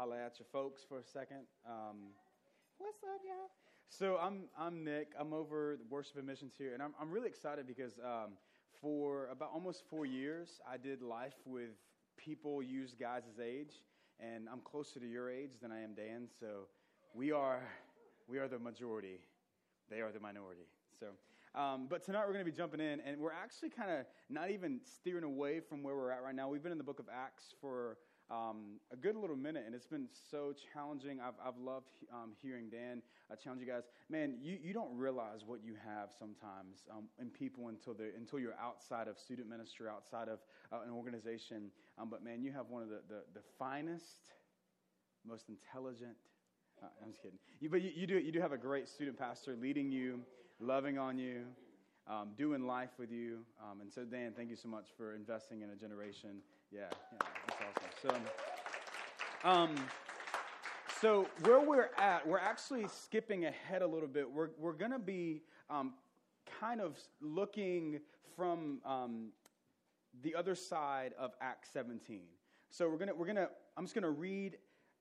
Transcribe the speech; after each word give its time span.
holla 0.00 0.16
at 0.16 0.38
your 0.38 0.46
folks 0.50 0.80
for 0.88 0.98
a 0.98 1.04
second. 1.04 1.42
Um, 1.68 2.14
what's 2.78 3.02
up, 3.02 3.20
y'all? 3.22 3.50
So 3.90 4.16
I'm 4.16 4.44
I'm 4.58 4.82
Nick. 4.82 5.08
I'm 5.18 5.34
over 5.34 5.76
the 5.76 5.84
worship 5.90 6.16
and 6.16 6.26
missions 6.26 6.54
here, 6.56 6.72
and 6.72 6.82
I'm 6.82 6.94
I'm 6.98 7.10
really 7.10 7.28
excited 7.28 7.66
because 7.66 7.98
um, 8.02 8.30
for 8.80 9.28
about 9.28 9.50
almost 9.52 9.82
four 9.90 10.06
years, 10.06 10.58
I 10.66 10.78
did 10.78 11.02
life 11.02 11.34
with 11.44 11.76
people 12.16 12.62
used 12.62 12.98
guys' 12.98 13.24
age, 13.44 13.74
and 14.18 14.48
I'm 14.50 14.60
closer 14.60 15.00
to 15.00 15.06
your 15.06 15.28
age 15.28 15.50
than 15.60 15.70
I 15.70 15.82
am 15.82 15.92
Dan. 15.92 16.28
So 16.40 16.68
we 17.14 17.30
are 17.30 17.60
we 18.26 18.38
are 18.38 18.48
the 18.48 18.58
majority. 18.58 19.20
They 19.90 20.00
are 20.00 20.10
the 20.10 20.20
minority. 20.20 20.64
So. 20.98 21.08
Um, 21.52 21.88
but 21.90 22.04
tonight 22.04 22.20
we're 22.20 22.32
going 22.32 22.44
to 22.44 22.50
be 22.50 22.56
jumping 22.56 22.78
in, 22.78 23.00
and 23.00 23.18
we're 23.18 23.32
actually 23.32 23.70
kind 23.70 23.90
of 23.90 24.06
not 24.28 24.52
even 24.52 24.80
steering 24.84 25.24
away 25.24 25.58
from 25.58 25.82
where 25.82 25.96
we're 25.96 26.12
at 26.12 26.22
right 26.22 26.34
now. 26.34 26.48
We've 26.48 26.62
been 26.62 26.70
in 26.70 26.78
the 26.78 26.84
book 26.84 27.00
of 27.00 27.06
Acts 27.12 27.52
for 27.60 27.96
um, 28.30 28.78
a 28.92 28.96
good 28.96 29.16
little 29.16 29.36
minute, 29.36 29.64
and 29.66 29.74
it's 29.74 29.86
been 29.86 30.08
so 30.30 30.54
challenging. 30.72 31.20
I've, 31.20 31.34
I've 31.44 31.58
loved 31.58 31.90
um, 32.12 32.32
hearing 32.40 32.68
Dan 32.70 33.02
I 33.30 33.36
challenge 33.36 33.60
you 33.60 33.66
guys. 33.66 33.84
Man, 34.08 34.34
you, 34.42 34.58
you 34.60 34.72
don't 34.72 34.96
realize 34.96 35.40
what 35.46 35.60
you 35.64 35.74
have 35.86 36.10
sometimes 36.18 36.78
um, 36.90 37.04
in 37.20 37.28
people 37.28 37.68
until, 37.68 37.94
until 38.16 38.40
you're 38.40 38.58
outside 38.60 39.06
of 39.06 39.18
student 39.18 39.48
ministry, 39.48 39.86
outside 39.88 40.28
of 40.28 40.40
uh, 40.72 40.82
an 40.84 40.92
organization. 40.92 41.70
Um, 41.98 42.10
but 42.10 42.24
man, 42.24 42.42
you 42.42 42.50
have 42.52 42.66
one 42.68 42.82
of 42.82 42.88
the, 42.88 43.00
the, 43.08 43.22
the 43.34 43.40
finest, 43.58 44.32
most 45.26 45.48
intelligent, 45.48 46.16
uh, 46.82 46.86
I'm 47.02 47.10
just 47.10 47.22
kidding. 47.22 47.38
You, 47.60 47.68
but 47.68 47.82
you, 47.82 47.90
you, 47.94 48.06
do, 48.06 48.18
you 48.18 48.32
do 48.32 48.40
have 48.40 48.52
a 48.52 48.58
great 48.58 48.88
student 48.88 49.18
pastor 49.18 49.56
leading 49.60 49.92
you, 49.92 50.20
loving 50.58 50.98
on 50.98 51.16
you, 51.16 51.44
um, 52.08 52.30
doing 52.36 52.66
life 52.66 52.90
with 52.98 53.12
you. 53.12 53.40
Um, 53.62 53.80
and 53.80 53.92
so, 53.92 54.04
Dan, 54.04 54.32
thank 54.36 54.50
you 54.50 54.56
so 54.56 54.68
much 54.68 54.86
for 54.96 55.14
investing 55.14 55.62
in 55.62 55.70
a 55.70 55.76
generation. 55.76 56.40
Yeah, 56.70 56.80
yeah 57.12 57.18
that's 57.46 57.60
awesome. 58.04 58.22
So, 59.42 59.48
um, 59.48 59.74
so 61.00 61.26
where 61.42 61.60
we're 61.60 61.90
at, 61.98 62.26
we're 62.26 62.38
actually 62.38 62.86
skipping 62.88 63.46
ahead 63.46 63.82
a 63.82 63.86
little 63.86 64.08
bit. 64.08 64.30
We're, 64.30 64.50
we're 64.58 64.74
to 64.74 64.98
be 64.98 65.42
um, 65.68 65.94
kind 66.60 66.80
of 66.80 66.98
looking 67.20 68.00
from 68.36 68.80
um, 68.84 69.28
the 70.22 70.34
other 70.34 70.54
side 70.54 71.12
of 71.18 71.32
Acts 71.40 71.70
17. 71.72 72.22
So 72.68 72.88
we're 72.88 72.98
gonna 72.98 73.14
we're 73.14 73.26
gonna 73.26 73.48
I'm 73.76 73.84
just 73.84 73.94
gonna 73.94 74.10
read 74.10 74.56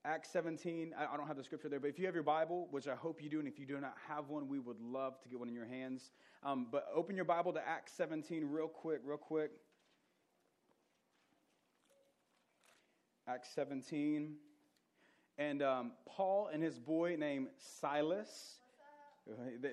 Acts 0.06 0.30
17. 0.32 0.94
I, 0.98 1.18
don't 1.18 1.28
have 1.28 1.38
the 1.38 1.44
scripture 1.44 1.70
there, 1.70 1.80
but 1.80 1.90
if 1.90 2.00
you 2.00 2.06
have 2.06 2.16
your 2.16 2.24
Bible, 2.24 2.68
which 2.72 2.88
I 2.88 2.96
hope 2.96 3.22
you 3.22 3.30
do, 3.30 3.40
and 3.40 3.48
if 3.48 3.60
you 3.60 3.66
do 3.66 3.80
not 3.80 3.96
have 4.08 4.30
one, 4.30 4.48
we 4.48 4.58
would 4.58 4.80
love 4.80 5.22
to 5.22 5.30
get 5.30 5.38
one 5.38 5.50
in 5.50 5.54
your 5.54 5.66
hands. 5.66 6.12
Um, 6.44 6.68
but 6.72 6.88
open 6.96 7.16
your 7.16 7.26
Bible 7.26 7.52
to 7.54 7.68
Acts 7.68 7.92
17 7.94 8.46
real 8.50 8.68
quick, 8.68 9.02
real 9.04 9.18
quick. 9.18 9.52
Acts 13.30 13.50
17. 13.54 14.36
And 15.38 15.62
um, 15.62 15.92
Paul 16.08 16.50
and 16.52 16.64
his 16.64 16.80
boy 16.80 17.16
named 17.18 17.48
Silas 17.58 18.60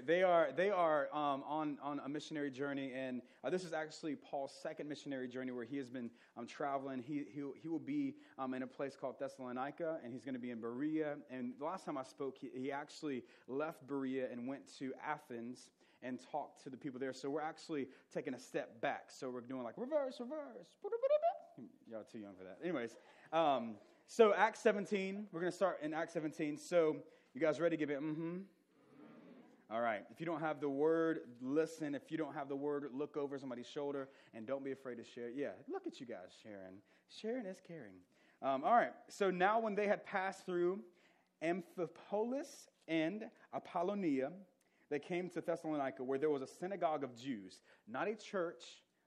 they 0.06 0.22
are, 0.22 0.50
they 0.54 0.70
are 0.70 1.08
um, 1.12 1.42
on, 1.46 1.78
on 1.82 2.00
a 2.04 2.08
missionary 2.08 2.50
journey, 2.50 2.92
and 2.94 3.22
uh, 3.44 3.50
this 3.50 3.64
is 3.64 3.72
actually 3.72 4.16
Paul's 4.16 4.52
second 4.62 4.88
missionary 4.88 5.28
journey 5.28 5.52
where 5.52 5.64
he 5.64 5.76
has 5.78 5.88
been 5.88 6.10
um, 6.36 6.46
traveling. 6.46 7.02
He, 7.02 7.24
he, 7.32 7.42
he 7.60 7.68
will 7.68 7.78
be 7.78 8.16
um, 8.38 8.54
in 8.54 8.62
a 8.62 8.66
place 8.66 8.96
called 9.00 9.18
Thessalonica, 9.18 9.98
and 10.04 10.12
he's 10.12 10.24
going 10.24 10.34
to 10.34 10.40
be 10.40 10.50
in 10.50 10.60
Berea. 10.60 11.16
And 11.30 11.54
the 11.58 11.64
last 11.64 11.84
time 11.84 11.96
I 11.96 12.02
spoke, 12.02 12.36
he, 12.40 12.50
he 12.54 12.72
actually 12.72 13.22
left 13.48 13.86
Berea 13.86 14.30
and 14.30 14.46
went 14.46 14.62
to 14.78 14.92
Athens 15.04 15.70
and 16.02 16.20
talk 16.30 16.62
to 16.62 16.70
the 16.70 16.76
people 16.76 17.00
there. 17.00 17.12
So 17.12 17.30
we're 17.30 17.40
actually 17.40 17.88
taking 18.12 18.34
a 18.34 18.38
step 18.38 18.80
back. 18.80 19.06
So 19.08 19.30
we're 19.30 19.40
doing 19.40 19.62
like 19.62 19.74
reverse, 19.76 20.20
reverse. 20.20 20.68
Y'all 21.90 22.04
too 22.10 22.18
young 22.18 22.34
for 22.36 22.44
that. 22.44 22.58
Anyways, 22.62 22.96
um, 23.32 23.76
so 24.06 24.34
Acts 24.34 24.60
17, 24.60 25.26
we're 25.32 25.40
going 25.40 25.50
to 25.50 25.56
start 25.56 25.78
in 25.82 25.94
Acts 25.94 26.12
17. 26.12 26.58
So 26.58 26.96
you 27.34 27.40
guys 27.40 27.60
ready? 27.60 27.76
Give 27.76 27.90
it 27.90 28.00
mm 28.00 28.14
hmm. 28.14 28.36
All 29.68 29.80
right. 29.80 30.04
If 30.12 30.20
you 30.20 30.26
don't 30.26 30.40
have 30.40 30.60
the 30.60 30.68
word, 30.68 31.20
listen. 31.42 31.94
If 31.94 32.12
you 32.12 32.16
don't 32.16 32.34
have 32.34 32.48
the 32.48 32.54
word, 32.54 32.88
look 32.94 33.16
over 33.16 33.36
somebody's 33.36 33.66
shoulder 33.66 34.08
and 34.32 34.46
don't 34.46 34.64
be 34.64 34.70
afraid 34.70 34.96
to 34.96 35.04
share. 35.04 35.30
Yeah, 35.30 35.50
look 35.68 35.88
at 35.88 35.98
you 35.98 36.06
guys 36.06 36.30
sharing. 36.40 36.76
Sharing 37.08 37.46
is 37.46 37.60
caring. 37.66 37.94
Um, 38.42 38.62
all 38.64 38.74
right. 38.74 38.92
So 39.08 39.30
now, 39.30 39.58
when 39.58 39.74
they 39.74 39.88
had 39.88 40.06
passed 40.06 40.46
through 40.46 40.80
Amphipolis 41.42 42.68
and 42.86 43.24
Apollonia, 43.52 44.30
they 44.90 44.98
came 44.98 45.28
to 45.30 45.40
Thessalonica, 45.40 46.02
where 46.02 46.18
there 46.18 46.30
was 46.30 46.42
a 46.42 46.46
synagogue 46.46 47.04
of 47.04 47.16
Jews, 47.16 47.60
not 47.88 48.08
a 48.08 48.14
church, 48.14 48.62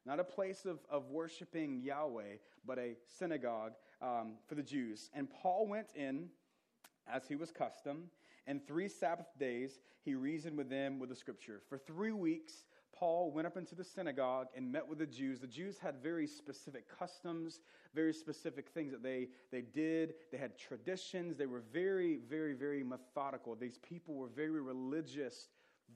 not 0.05 0.19
a 0.19 0.23
place 0.23 0.65
of, 0.65 0.79
of 0.89 1.09
worshiping 1.09 1.81
Yahweh, 1.81 2.37
but 2.65 2.77
a 2.77 2.95
synagogue 3.17 3.73
um, 4.01 4.33
for 4.47 4.55
the 4.55 4.63
Jews. 4.63 5.09
And 5.13 5.29
Paul 5.29 5.67
went 5.67 5.93
in 5.95 6.29
as 7.11 7.27
he 7.27 7.35
was 7.35 7.51
custom 7.51 8.09
and 8.49 8.65
three 8.65 8.87
Sabbath 8.87 9.27
days 9.39 9.79
he 10.03 10.15
reasoned 10.15 10.57
with 10.57 10.69
them 10.69 10.97
with 10.97 11.09
the 11.09 11.15
scripture. 11.15 11.61
For 11.69 11.77
three 11.77 12.11
weeks, 12.11 12.65
Paul 12.91 13.31
went 13.31 13.45
up 13.45 13.57
into 13.57 13.75
the 13.75 13.83
synagogue 13.83 14.47
and 14.57 14.71
met 14.71 14.87
with 14.87 14.97
the 14.97 15.05
Jews. 15.05 15.39
The 15.39 15.47
Jews 15.47 15.77
had 15.77 16.01
very 16.01 16.25
specific 16.25 16.85
customs, 16.89 17.61
very 17.93 18.11
specific 18.11 18.69
things 18.69 18.91
that 18.91 19.03
they, 19.03 19.27
they 19.51 19.61
did. 19.61 20.15
They 20.31 20.39
had 20.39 20.57
traditions. 20.57 21.37
They 21.37 21.45
were 21.45 21.61
very, 21.71 22.19
very, 22.27 22.53
very 22.53 22.83
methodical. 22.83 23.55
These 23.55 23.77
people 23.77 24.15
were 24.15 24.27
very 24.27 24.61
religious, 24.61 25.47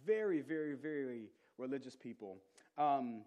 very, 0.05 0.41
very, 0.41 0.75
very 0.75 1.29
religious 1.57 1.95
people. 1.95 2.37
Um, 2.77 3.21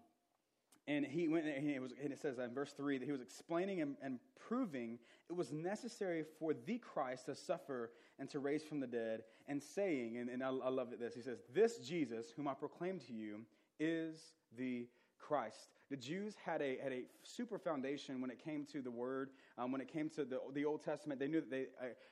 and 0.87 1.05
he 1.05 1.27
went 1.27 1.45
and 1.45 1.69
it, 1.69 1.81
was, 1.81 1.91
and 2.01 2.13
it 2.13 2.19
says 2.19 2.37
in 2.39 2.53
verse 2.53 2.71
3 2.71 2.97
that 2.97 3.05
he 3.05 3.11
was 3.11 3.21
explaining 3.21 3.81
and, 3.81 3.95
and 4.01 4.19
proving 4.47 4.99
it 5.29 5.35
was 5.35 5.51
necessary 5.51 6.23
for 6.39 6.53
the 6.53 6.77
Christ 6.77 7.25
to 7.25 7.35
suffer 7.35 7.91
and 8.19 8.29
to 8.29 8.39
raise 8.39 8.63
from 8.63 8.79
the 8.79 8.87
dead, 8.87 9.23
and 9.47 9.61
saying, 9.61 10.17
and, 10.17 10.29
and 10.29 10.43
I, 10.43 10.47
I 10.47 10.69
love 10.69 10.87
this, 10.99 11.13
he 11.13 11.21
says, 11.21 11.39
This 11.53 11.77
Jesus, 11.77 12.27
whom 12.35 12.47
I 12.47 12.53
proclaim 12.53 12.99
to 13.07 13.13
you, 13.13 13.41
is 13.79 14.33
the 14.57 14.87
Christ. 15.19 15.76
The 15.89 15.95
Jews 15.95 16.35
had 16.45 16.61
a, 16.61 16.77
had 16.83 16.91
a 16.91 17.03
super 17.23 17.57
foundation 17.57 18.19
when 18.19 18.29
it 18.29 18.43
came 18.43 18.65
to 18.73 18.81
the 18.81 18.91
word. 18.91 19.29
Um, 19.57 19.71
when 19.71 19.79
it 19.79 19.91
came 19.91 20.09
to 20.11 20.25
the, 20.25 20.39
the 20.53 20.65
Old 20.65 20.83
Testament, 20.83 21.19
they 21.19 21.27
knew 21.27 21.39
that 21.39 21.49
they, 21.49 21.67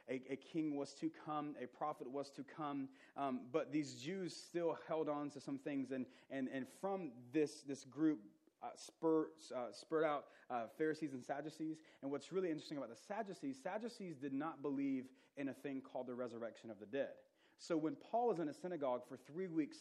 a, 0.10 0.22
a, 0.32 0.36
king 0.38 0.78
was 0.78 0.94
to 0.94 1.12
come, 1.26 1.56
a 1.62 1.68
prophet 1.68 2.10
was 2.10 2.30
to 2.32 2.44
come. 2.44 2.88
Um, 3.18 3.42
but 3.52 3.74
these 3.74 3.96
Jews 3.96 4.34
still 4.34 4.78
held 4.88 5.10
on 5.10 5.30
to 5.32 5.42
some 5.42 5.58
things. 5.58 5.92
And, 5.92 6.06
and, 6.32 6.48
and 6.54 6.66
from 6.80 7.12
this, 7.34 7.64
this 7.68 7.84
group, 7.84 8.20
uh, 8.64 8.70
spur, 8.76 9.28
uh, 9.54 9.72
spurred 9.74 10.06
out 10.06 10.26
uh, 10.50 10.64
Pharisees 10.78 11.14
and 11.14 11.24
Sadducees. 11.24 11.78
And 12.02 12.10
what's 12.10 12.32
really 12.32 12.50
interesting 12.50 12.78
about 12.78 12.90
the 12.90 13.02
Sadducees, 13.08 13.58
Sadducees 13.62 14.16
did 14.16 14.34
not 14.34 14.62
believe 14.62 15.06
in 15.36 15.50
a 15.50 15.54
thing 15.54 15.82
called 15.82 16.08
the 16.08 16.16
resurrection 16.16 16.72
of 16.72 16.80
the 16.80 16.86
dead. 16.86 17.12
So 17.58 17.76
when 17.76 17.96
Paul 17.96 18.32
is 18.32 18.40
in 18.40 18.48
a 18.48 18.54
synagogue 18.54 19.02
for 19.08 19.18
three 19.18 19.48
weeks 19.48 19.78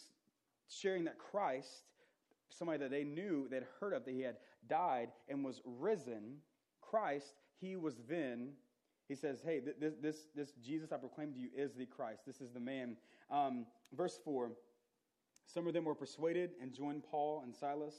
sharing 0.69 1.05
that 1.05 1.17
Christ, 1.17 1.83
somebody 2.49 2.79
that 2.79 2.91
they 2.91 3.03
knew, 3.03 3.47
they'd 3.49 3.65
heard 3.79 3.93
of, 3.93 4.05
that 4.05 4.13
he 4.13 4.21
had 4.21 4.37
died 4.69 5.09
and 5.29 5.43
was 5.43 5.61
risen, 5.65 6.37
Christ, 6.81 7.33
he 7.59 7.75
was 7.75 7.95
then 8.07 8.53
he 9.07 9.15
says, 9.15 9.41
Hey, 9.43 9.61
this, 9.79 9.93
this, 10.01 10.17
this 10.35 10.53
Jesus 10.63 10.91
I 10.91 10.97
proclaim 10.97 11.33
to 11.33 11.39
you 11.39 11.49
is 11.55 11.73
the 11.73 11.85
Christ. 11.85 12.21
This 12.25 12.41
is 12.41 12.51
the 12.51 12.59
man. 12.59 12.97
Um, 13.29 13.65
verse 13.93 14.19
4 14.23 14.51
Some 15.45 15.67
of 15.67 15.73
them 15.73 15.85
were 15.85 15.95
persuaded 15.95 16.51
and 16.61 16.73
joined 16.73 17.03
Paul 17.03 17.41
and 17.43 17.55
Silas 17.55 17.93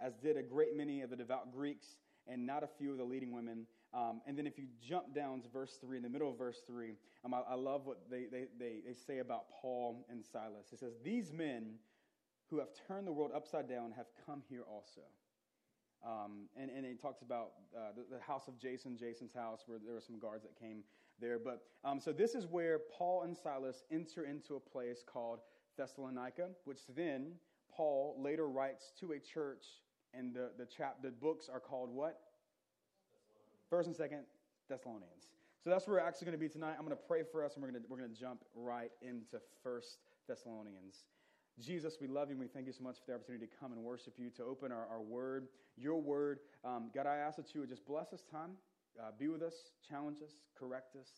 as 0.00 0.14
did 0.16 0.36
a 0.36 0.42
great 0.42 0.76
many 0.76 1.02
of 1.02 1.10
the 1.10 1.16
devout 1.16 1.52
Greeks 1.52 1.86
and 2.26 2.46
not 2.46 2.62
a 2.62 2.66
few 2.66 2.92
of 2.92 2.98
the 2.98 3.04
leading 3.04 3.32
women. 3.32 3.66
Um, 3.94 4.20
and 4.26 4.36
then 4.36 4.46
if 4.46 4.58
you 4.58 4.66
jump 4.86 5.14
down 5.14 5.40
to 5.40 5.48
verse 5.48 5.78
3, 5.80 5.96
in 5.96 6.02
the 6.02 6.10
middle 6.10 6.30
of 6.30 6.36
verse 6.36 6.60
3, 6.66 6.94
um, 7.24 7.32
I, 7.32 7.40
I, 7.50 7.54
love 7.54 7.86
what 7.86 8.02
they, 8.10 8.26
they, 8.30 8.44
they, 8.58 8.80
they 8.86 8.92
say 8.92 9.20
about 9.20 9.44
Paul 9.50 10.04
and 10.10 10.22
Silas. 10.22 10.66
It 10.72 10.78
says, 10.78 10.92
These 11.02 11.32
men 11.32 11.76
who 12.50 12.58
have 12.58 12.68
turned 12.86 13.06
the 13.06 13.12
world 13.12 13.30
upside 13.34 13.68
down 13.68 13.92
have 13.96 14.06
come 14.26 14.42
here 14.48 14.64
also. 14.70 15.02
Um, 16.06 16.48
and, 16.56 16.70
and 16.70 16.86
it 16.86 17.00
talks 17.00 17.22
about 17.22 17.52
uh, 17.76 17.90
the, 17.96 18.16
the, 18.16 18.22
house 18.22 18.46
of 18.46 18.58
Jason, 18.58 18.96
Jason's 18.96 19.32
house, 19.34 19.64
where 19.66 19.78
there 19.84 19.94
were 19.94 20.00
some 20.00 20.18
guards 20.18 20.44
that 20.44 20.58
came 20.58 20.84
there. 21.20 21.38
But 21.38 21.62
um, 21.84 21.98
so 21.98 22.12
this 22.12 22.34
is 22.34 22.46
where 22.46 22.80
Paul 22.96 23.22
and 23.22 23.36
Silas 23.36 23.82
enter 23.90 24.24
into 24.24 24.54
a 24.54 24.60
place 24.60 25.02
called 25.04 25.40
Thessalonica, 25.76 26.50
which 26.64 26.80
then 26.94 27.32
Paul 27.70 28.16
later 28.18 28.48
writes 28.48 28.92
to 29.00 29.12
a 29.12 29.18
church 29.18 29.64
and 30.14 30.32
the, 30.32 30.50
the, 30.56 30.66
chap, 30.66 30.98
the 31.02 31.10
books 31.10 31.48
are 31.52 31.60
called 31.60 31.90
what? 31.90 32.20
First 33.68 33.88
and 33.88 33.96
Second 33.96 34.22
Thessalonians. 34.68 35.32
So 35.62 35.70
that's 35.70 35.86
where 35.86 35.96
we're 35.96 36.06
actually 36.06 36.26
going 36.26 36.38
to 36.38 36.44
be 36.44 36.48
tonight. 36.48 36.76
I'm 36.78 36.84
going 36.84 36.96
to 36.96 37.02
pray 37.08 37.22
for 37.30 37.44
us, 37.44 37.54
and 37.54 37.62
we're 37.62 37.70
going 37.70 37.82
to, 37.82 37.88
we're 37.88 37.98
going 37.98 38.10
to 38.10 38.18
jump 38.18 38.44
right 38.54 38.92
into 39.02 39.40
First 39.62 39.98
Thessalonians. 40.28 41.04
Jesus, 41.60 41.96
we 42.00 42.06
love 42.06 42.28
you 42.28 42.32
and 42.32 42.40
we 42.40 42.46
thank 42.46 42.66
you 42.66 42.72
so 42.72 42.84
much 42.84 42.96
for 42.96 43.02
the 43.08 43.14
opportunity 43.14 43.46
to 43.46 43.52
come 43.60 43.72
and 43.72 43.82
worship 43.82 44.14
you, 44.16 44.30
to 44.30 44.44
open 44.44 44.70
our, 44.70 44.86
our 44.90 45.00
word, 45.00 45.48
your 45.76 46.00
word. 46.00 46.38
Um, 46.64 46.90
God, 46.94 47.06
I 47.06 47.16
ask 47.16 47.36
that 47.36 47.54
you 47.54 47.60
would 47.60 47.68
just 47.68 47.86
bless 47.86 48.10
this 48.10 48.22
time, 48.30 48.52
uh, 49.00 49.10
be 49.18 49.28
with 49.28 49.42
us, 49.42 49.54
challenge 49.88 50.18
us, 50.24 50.34
correct 50.58 50.94
us. 50.96 51.08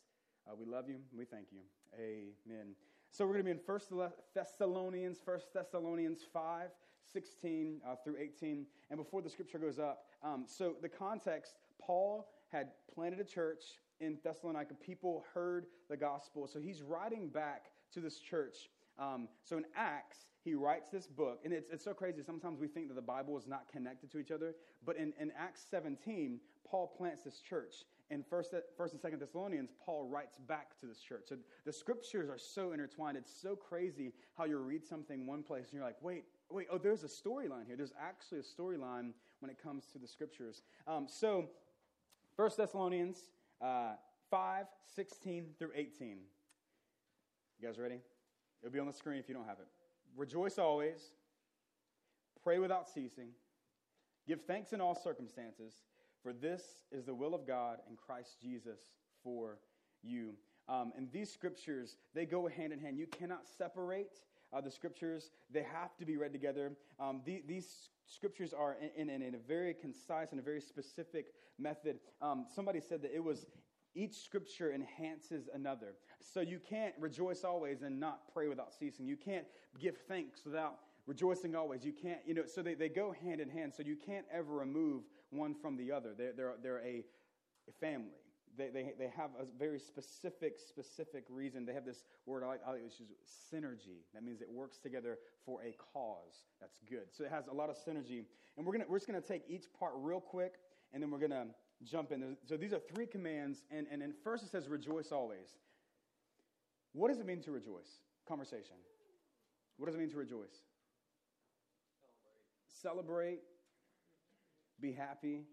Uh, 0.49 0.55
we 0.59 0.65
love 0.65 0.89
you. 0.89 0.97
We 1.17 1.25
thank 1.27 1.47
you. 1.53 1.61
Amen. 1.99 2.75
So 3.11 3.27
we're 3.27 3.35
going 3.35 3.45
to 3.45 3.53
be 3.55 3.59
in 3.59 3.65
First 3.65 3.93
Thessalonians, 4.35 5.19
First 5.25 5.53
Thessalonians 5.53 6.21
5. 6.33 6.71
16 7.13 7.81
uh, 7.87 7.95
through 8.05 8.17
18. 8.19 8.67
And 8.91 8.99
before 8.99 9.23
the 9.23 9.31
scripture 9.31 9.59
goes 9.59 9.79
up, 9.79 10.05
um, 10.23 10.45
so 10.47 10.75
the 10.81 10.89
context 10.89 11.55
Paul 11.81 12.29
had 12.49 12.69
planted 12.95 13.21
a 13.21 13.25
church 13.25 13.65
in 14.01 14.19
Thessalonica, 14.25 14.75
people 14.75 15.25
heard 15.35 15.67
the 15.89 15.97
gospel. 15.97 16.47
So 16.47 16.59
he's 16.59 16.83
writing 16.83 17.29
back 17.29 17.67
to 17.93 18.01
this 18.01 18.19
church. 18.19 18.71
Um, 19.01 19.29
so 19.43 19.57
in 19.57 19.65
Acts, 19.75 20.19
he 20.45 20.55
writes 20.55 20.91
this 20.93 21.07
book, 21.07 21.41
and 21.45 21.53
it's, 21.53 21.71
it's 21.71 21.85
so 21.85 21.95
crazy. 21.95 22.23
Sometimes 22.23 22.61
we 22.61 22.69
think 22.69 22.89
that 22.89 22.95
the 22.95 23.03
Bible 23.03 23.37
is 23.39 23.47
not 23.47 23.67
connected 23.73 24.13
to 24.13 24.19
each 24.19 24.31
other. 24.31 24.55
But 24.85 24.97
in, 24.97 25.13
in 25.19 25.33
Acts 25.39 25.65
17, 25.71 26.39
Paul 26.69 26.87
plants 26.97 27.25
this 27.25 27.41
church. 27.41 27.85
In 28.11 28.23
First, 28.23 28.55
First 28.77 28.93
and 28.93 29.01
Second 29.01 29.21
Thessalonians, 29.21 29.71
Paul 29.85 30.05
writes 30.05 30.37
back 30.49 30.79
to 30.81 30.87
this 30.87 31.01
church. 31.01 31.25
So 31.29 31.37
the 31.65 31.73
scriptures 31.73 32.29
are 32.29 32.39
so 32.39 32.73
intertwined. 32.73 33.17
It's 33.17 33.33
so 33.33 33.57
crazy 33.57 34.13
how 34.37 34.45
you 34.45 34.59
read 34.59 34.85
something 34.85 35.27
one 35.27 35.43
place 35.43 35.67
and 35.67 35.75
you're 35.75 35.85
like, 35.85 36.03
wait, 36.03 36.25
wait, 36.51 36.67
oh, 36.71 36.79
there's 36.79 37.05
a 37.05 37.09
storyline 37.09 37.67
here. 37.67 37.77
There's 37.77 37.93
actually 38.01 38.41
a 38.41 38.43
storyline 38.43 39.13
when 39.39 39.51
it 39.51 39.63
comes 39.63 39.87
to 39.93 39.99
the 39.99 40.09
scriptures. 40.09 40.63
Um, 40.87 41.07
so, 41.09 41.47
First 42.37 42.57
Thessalonians 42.57 43.31
uh, 43.63 43.93
5, 44.31 44.67
16 44.97 45.47
through 45.59 45.71
18. 45.75 46.19
You 47.61 47.69
guys 47.69 47.79
ready? 47.79 48.01
It'll 48.63 48.73
be 48.73 48.79
on 48.79 48.87
the 48.87 48.93
screen 48.93 49.19
if 49.19 49.29
you 49.29 49.35
don't 49.35 49.47
have 49.47 49.59
it. 49.59 49.69
Rejoice 50.17 50.59
always, 50.59 51.13
pray 52.43 52.59
without 52.59 52.89
ceasing, 52.89 53.29
give 54.27 54.43
thanks 54.43 54.73
in 54.73 54.81
all 54.81 54.95
circumstances, 54.95 55.75
for 56.23 56.33
this 56.33 56.63
is 56.93 57.05
the 57.05 57.15
will 57.15 57.35
of 57.35 57.47
God 57.47 57.79
in 57.89 57.97
Christ 57.97 58.37
Jesus 58.41 58.81
for 59.23 59.59
you. 60.03 60.35
Um, 60.69 60.93
and 60.97 61.11
these 61.13 61.33
scriptures, 61.33 61.97
they 62.15 62.27
go 62.27 62.47
hand 62.49 62.73
in 62.73 62.79
hand. 62.79 62.99
You 62.99 63.07
cannot 63.07 63.47
separate 63.59 64.19
uh, 64.53 64.61
the 64.61 64.71
scriptures, 64.71 65.31
they 65.51 65.63
have 65.63 65.97
to 65.99 66.05
be 66.05 66.17
read 66.17 66.33
together. 66.33 66.73
Um, 66.99 67.21
the, 67.25 67.43
these 67.47 67.91
scriptures 68.07 68.53
are 68.53 68.77
in, 68.97 69.09
in, 69.09 69.23
in, 69.23 69.35
a 69.35 69.39
very 69.39 69.75
concise 69.75 70.33
and 70.33 70.41
a 70.41 70.43
very 70.43 70.61
specific 70.61 71.27
method. 71.59 72.01
Um, 72.21 72.47
somebody 72.53 72.81
said 72.81 73.03
that 73.03 73.15
it 73.15 73.23
was 73.23 73.47
each 73.95 74.15
scripture 74.15 74.73
enhances 74.73 75.49
another. 75.53 75.95
So 76.21 76.41
you 76.41 76.59
can't 76.59 76.95
rejoice 76.99 77.45
always 77.45 77.83
and 77.83 77.99
not 77.99 78.33
pray 78.33 78.49
without 78.49 78.73
ceasing. 78.73 79.07
You 79.07 79.17
can't 79.17 79.47
give 79.79 79.97
thanks 80.09 80.45
without 80.45 80.79
rejoicing 81.07 81.57
always. 81.57 81.85
You 81.85 81.93
can't, 81.93 82.21
you 82.27 82.35
know, 82.35 82.45
so 82.47 82.63
they, 82.63 82.75
they 82.75 82.89
go 82.89 83.15
hand 83.25 83.41
in 83.41 83.49
hand. 83.49 83.73
So 83.77 83.83
you 83.83 83.97
can't 83.97 84.27
ever 84.33 84.53
remove 84.53 85.03
one 85.31 85.55
from 85.55 85.77
the 85.77 85.91
other. 85.91 86.11
They're, 86.17 86.33
they're, 86.33 86.55
they're 86.63 86.85
a, 86.85 87.05
family. 87.81 88.19
They, 88.59 88.69
they, 88.69 88.93
they 88.99 89.13
have 89.17 89.31
a 89.39 89.45
very 89.59 89.79
specific, 89.79 90.59
specific 90.59 91.25
reason. 91.31 91.65
They 91.65 91.73
have 91.73 91.85
this 91.85 92.05
word 92.27 92.43
I 92.43 92.49
like, 92.49 92.61
I 92.67 92.73
like 92.73 92.83
which 92.83 93.01
is 93.01 93.09
synergy. 93.53 94.03
That 94.13 94.25
means 94.25 94.41
it 94.41 94.51
works 94.51 94.79
together 94.79 95.19
for 95.47 95.63
a 95.63 95.75
cause. 95.93 96.43
That's 96.61 96.79
good. 96.89 97.13
So 97.13 97.25
it 97.25 97.31
has 97.31 97.47
a 97.47 97.55
lot 97.55 97.71
of 97.71 97.77
synergy. 97.77 98.25
And 98.57 98.67
we're, 98.67 98.73
gonna, 98.73 98.87
we're 98.89 98.99
just 98.99 99.09
going 99.09 99.21
to 99.21 99.27
take 99.27 99.45
each 99.49 99.67
part 99.79 99.93
real 99.97 100.21
quick, 100.21 100.55
and 100.93 101.03
then 101.03 101.11
we're 101.11 101.21
going 101.21 101.31
to 101.31 101.47
jump 101.85 102.13
in. 102.13 102.37
So 102.47 102.57
these 102.57 102.73
are 102.73 102.81
three 102.95 103.07
commands, 103.07 103.63
and, 103.71 103.87
and, 103.91 104.03
and 104.03 104.13
first 104.23 104.45
it 104.45 104.51
says, 104.51 104.69
rejoice 104.69 105.13
always. 105.13 105.57
What 106.93 107.09
does 107.09 107.21
it 107.21 107.27
mean 107.27 107.41
to 107.43 107.51
rejoice? 107.53 108.01
Conversation. 108.27 108.77
What 109.77 109.87
does 109.87 109.95
it 109.95 109.99
mean 109.99 110.11
to 110.11 110.17
rejoice? 110.17 110.65
Celebrate. 112.83 113.39
Celebrate. 113.39 113.41
Be 114.81 114.93
happy. 114.93 115.45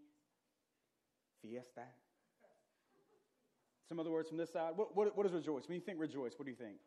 Fiesta. 1.42 1.84
Some 3.88 4.00
other 4.00 4.12
words 4.12 4.28
from 4.28 4.38
this 4.38 4.52
side. 4.52 4.72
What, 4.76 4.96
what, 4.96 5.16
what 5.16 5.26
is 5.26 5.32
rejoice? 5.32 5.68
When 5.68 5.76
you 5.76 5.82
think 5.82 6.00
rejoice, 6.00 6.34
what 6.38 6.46
do 6.46 6.52
you 6.52 6.58
think? 6.58 6.78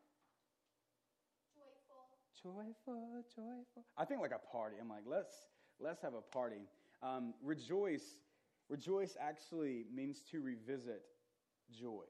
Joyful. 2.43 2.75
Joyful, 2.85 3.23
joyful. 3.35 3.85
I 3.97 4.05
think 4.05 4.21
like 4.21 4.31
a 4.31 4.51
party. 4.51 4.75
I'm 4.79 4.89
like, 4.89 5.03
let's 5.07 5.33
let's 5.79 6.01
have 6.01 6.13
a 6.13 6.21
party. 6.21 6.67
Um, 7.01 7.33
rejoice 7.43 8.17
Rejoice 8.71 9.17
actually 9.19 9.83
means 9.93 10.21
to 10.31 10.39
revisit 10.41 11.03
joy, 11.77 12.05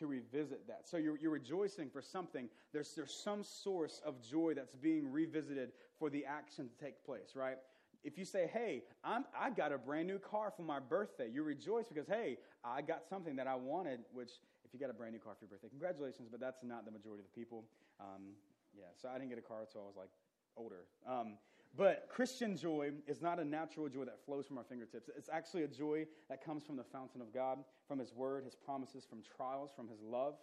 to 0.00 0.08
revisit 0.08 0.66
that. 0.66 0.88
So 0.88 0.96
you're, 0.96 1.16
you're 1.16 1.30
rejoicing 1.30 1.88
for 1.88 2.02
something. 2.02 2.48
There's, 2.72 2.92
there's 2.96 3.14
some 3.14 3.44
source 3.44 4.02
of 4.04 4.20
joy 4.20 4.54
that's 4.54 4.74
being 4.74 5.12
revisited 5.12 5.70
for 6.00 6.10
the 6.10 6.26
action 6.26 6.68
to 6.68 6.84
take 6.84 7.04
place, 7.06 7.36
right? 7.36 7.58
If 8.02 8.18
you 8.18 8.24
say, 8.24 8.50
hey, 8.52 8.82
I'm, 9.04 9.24
I 9.38 9.50
got 9.50 9.70
a 9.70 9.78
brand 9.78 10.08
new 10.08 10.18
car 10.18 10.52
for 10.56 10.62
my 10.62 10.80
birthday, 10.80 11.28
you 11.32 11.44
rejoice 11.44 11.86
because, 11.86 12.08
hey, 12.08 12.38
I 12.64 12.82
got 12.82 13.06
something 13.08 13.36
that 13.36 13.46
I 13.46 13.54
wanted, 13.54 14.00
which, 14.12 14.30
if 14.64 14.74
you 14.74 14.80
got 14.80 14.90
a 14.90 14.94
brand 14.94 15.12
new 15.12 15.20
car 15.20 15.34
for 15.38 15.44
your 15.44 15.50
birthday, 15.50 15.68
congratulations, 15.68 16.28
but 16.28 16.40
that's 16.40 16.64
not 16.64 16.84
the 16.86 16.90
majority 16.90 17.22
of 17.22 17.28
the 17.32 17.40
people. 17.40 17.66
Um, 18.00 18.34
yeah, 18.76 18.90
so 19.00 19.08
I 19.08 19.14
didn't 19.14 19.28
get 19.28 19.38
a 19.38 19.42
car 19.42 19.60
until 19.60 19.82
I 19.82 19.86
was 19.86 19.96
like 19.96 20.10
older. 20.56 20.86
Um, 21.06 21.38
but 21.76 22.08
Christian 22.08 22.56
joy 22.56 22.90
is 23.06 23.22
not 23.22 23.38
a 23.38 23.44
natural 23.44 23.88
joy 23.88 24.04
that 24.04 24.24
flows 24.24 24.46
from 24.46 24.58
our 24.58 24.64
fingertips. 24.64 25.08
It's 25.16 25.28
actually 25.32 25.62
a 25.62 25.68
joy 25.68 26.06
that 26.28 26.44
comes 26.44 26.64
from 26.64 26.76
the 26.76 26.84
fountain 26.84 27.20
of 27.20 27.32
God, 27.32 27.58
from 27.86 27.98
His 27.98 28.12
Word, 28.12 28.44
His 28.44 28.54
promises, 28.54 29.04
from 29.08 29.22
trials, 29.36 29.70
from 29.74 29.88
His 29.88 30.00
love, 30.02 30.34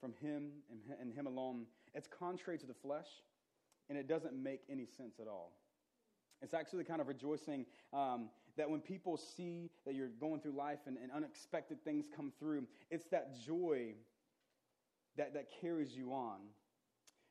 from 0.00 0.12
Him 0.20 0.50
and 1.00 1.12
Him 1.12 1.26
alone. 1.26 1.66
It's 1.94 2.06
contrary 2.06 2.58
to 2.58 2.66
the 2.66 2.74
flesh, 2.74 3.08
and 3.88 3.96
it 3.96 4.06
doesn't 4.06 4.34
make 4.34 4.60
any 4.68 4.86
sense 4.86 5.18
at 5.20 5.28
all. 5.28 5.52
It's 6.42 6.52
actually 6.52 6.84
kind 6.84 7.00
of 7.00 7.08
rejoicing 7.08 7.64
um, 7.94 8.28
that 8.56 8.68
when 8.68 8.80
people 8.80 9.16
see 9.16 9.70
that 9.86 9.94
you're 9.94 10.08
going 10.08 10.40
through 10.40 10.52
life 10.52 10.80
and, 10.86 10.98
and 10.98 11.10
unexpected 11.10 11.82
things 11.84 12.06
come 12.14 12.32
through, 12.38 12.66
it's 12.90 13.06
that 13.06 13.34
joy 13.44 13.94
that, 15.16 15.32
that 15.34 15.46
carries 15.60 15.96
you 15.96 16.12
on. 16.12 16.40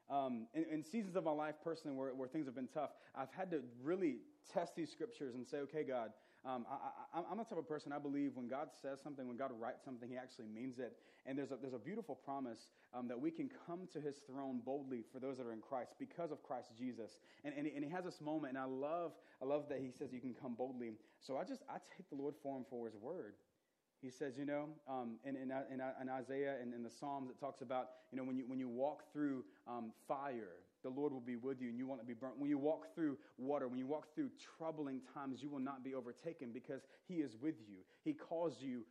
Um, 0.10 0.48
in, 0.54 0.66
in, 0.72 0.84
seasons 0.84 1.16
of 1.16 1.24
my 1.24 1.32
life 1.32 1.56
personally 1.64 1.98
where, 1.98 2.14
where 2.14 2.28
things 2.28 2.46
have 2.46 2.54
been 2.54 2.70
tough, 2.72 2.92
I've 3.16 3.32
had 3.36 3.50
to 3.52 3.62
really 3.82 4.18
test 4.54 4.76
these 4.76 4.92
scriptures 4.92 5.34
and 5.34 5.48
say, 5.48 5.58
okay, 5.58 5.84
God, 5.84 6.12
um, 6.46 6.64
I, 6.70 7.32
am 7.32 7.40
the 7.40 7.44
type 7.44 7.58
of 7.58 7.68
person 7.68 7.92
I 7.92 7.98
believe 7.98 8.36
when 8.36 8.48
God 8.48 8.70
says 8.80 9.00
something, 9.02 9.28
when 9.28 9.36
God 9.36 9.50
writes 9.60 9.84
something, 9.84 10.08
He 10.08 10.16
actually 10.16 10.46
means 10.46 10.78
it. 10.78 10.94
And 11.26 11.36
there's 11.36 11.50
a, 11.50 11.58
there's 11.60 11.74
a 11.74 11.80
beautiful 11.80 12.14
promise 12.14 12.70
um, 12.94 13.08
that 13.08 13.20
we 13.20 13.32
can 13.32 13.50
come 13.66 13.88
to 13.94 14.00
His 14.00 14.18
throne 14.28 14.62
boldly 14.64 15.02
for 15.12 15.20
those 15.20 15.38
that 15.38 15.48
are 15.48 15.54
in 15.54 15.62
Christ 15.62 15.96
because 15.98 16.32
of 16.32 16.44
Christ 16.44 16.70
Jesus. 16.78 17.20
And, 17.44 17.54
and, 17.58 17.66
and 17.66 17.84
He 17.84 17.90
has 17.90 18.06
this 18.06 18.22
moment, 18.22 18.56
and 18.56 18.60
I 18.60 18.66
love, 18.66 19.14
I 19.42 19.46
love 19.46 19.66
that 19.70 19.80
He 19.80 19.90
says 19.90 20.14
you 20.14 20.22
can 20.22 20.36
come 20.36 20.54
boldly. 20.54 20.92
So 21.20 21.38
I 21.38 21.44
just, 21.46 21.64
I 21.68 21.78
take 21.98 22.08
the 22.10 22.16
Lord 22.16 22.36
for 22.44 22.56
Him 22.56 22.66
for 22.70 22.86
His 22.86 22.96
word. 22.96 23.34
He 24.06 24.12
says, 24.12 24.38
you 24.38 24.46
know, 24.46 24.68
um, 24.88 25.16
in, 25.24 25.36
in, 25.36 25.52
in, 25.74 25.82
in, 26.00 26.10
Isaiah 26.10 26.58
and 26.62 26.76
in 26.76 26.84
the 26.84 26.92
Psalms, 26.92 27.32
it 27.32 27.40
talks 27.40 27.62
about, 27.62 27.88
you 28.12 28.20
know, 28.20 28.24
when 28.24 28.38
you, 28.38 28.44
when 28.46 28.60
you 28.60 28.70
walk 28.70 29.02
through 29.12 29.44
um, 29.68 29.92
fire, 30.08 30.62
the 30.84 30.92
Lord 30.92 31.12
will 31.12 31.20
be 31.20 31.38
with 31.38 31.60
you 31.60 31.70
and 31.70 31.78
you 31.80 31.88
won't 31.88 32.06
be 32.06 32.14
burnt. 32.14 32.38
When 32.38 32.48
you 32.48 32.60
walk 32.60 32.94
through 32.94 33.18
water, 33.40 33.68
when 33.68 33.80
you 33.80 33.88
walk 33.88 34.14
through 34.14 34.30
troubling 34.60 35.02
times, 35.12 35.42
you 35.42 35.50
will 35.50 35.60
not 35.60 35.84
be 35.84 35.96
overtaken 35.96 36.52
because 36.54 36.84
He 37.08 37.16
is 37.16 37.36
with 37.42 37.56
you. 37.68 37.78
He 38.04 38.14
calls 38.14 38.62
you 38.62 38.84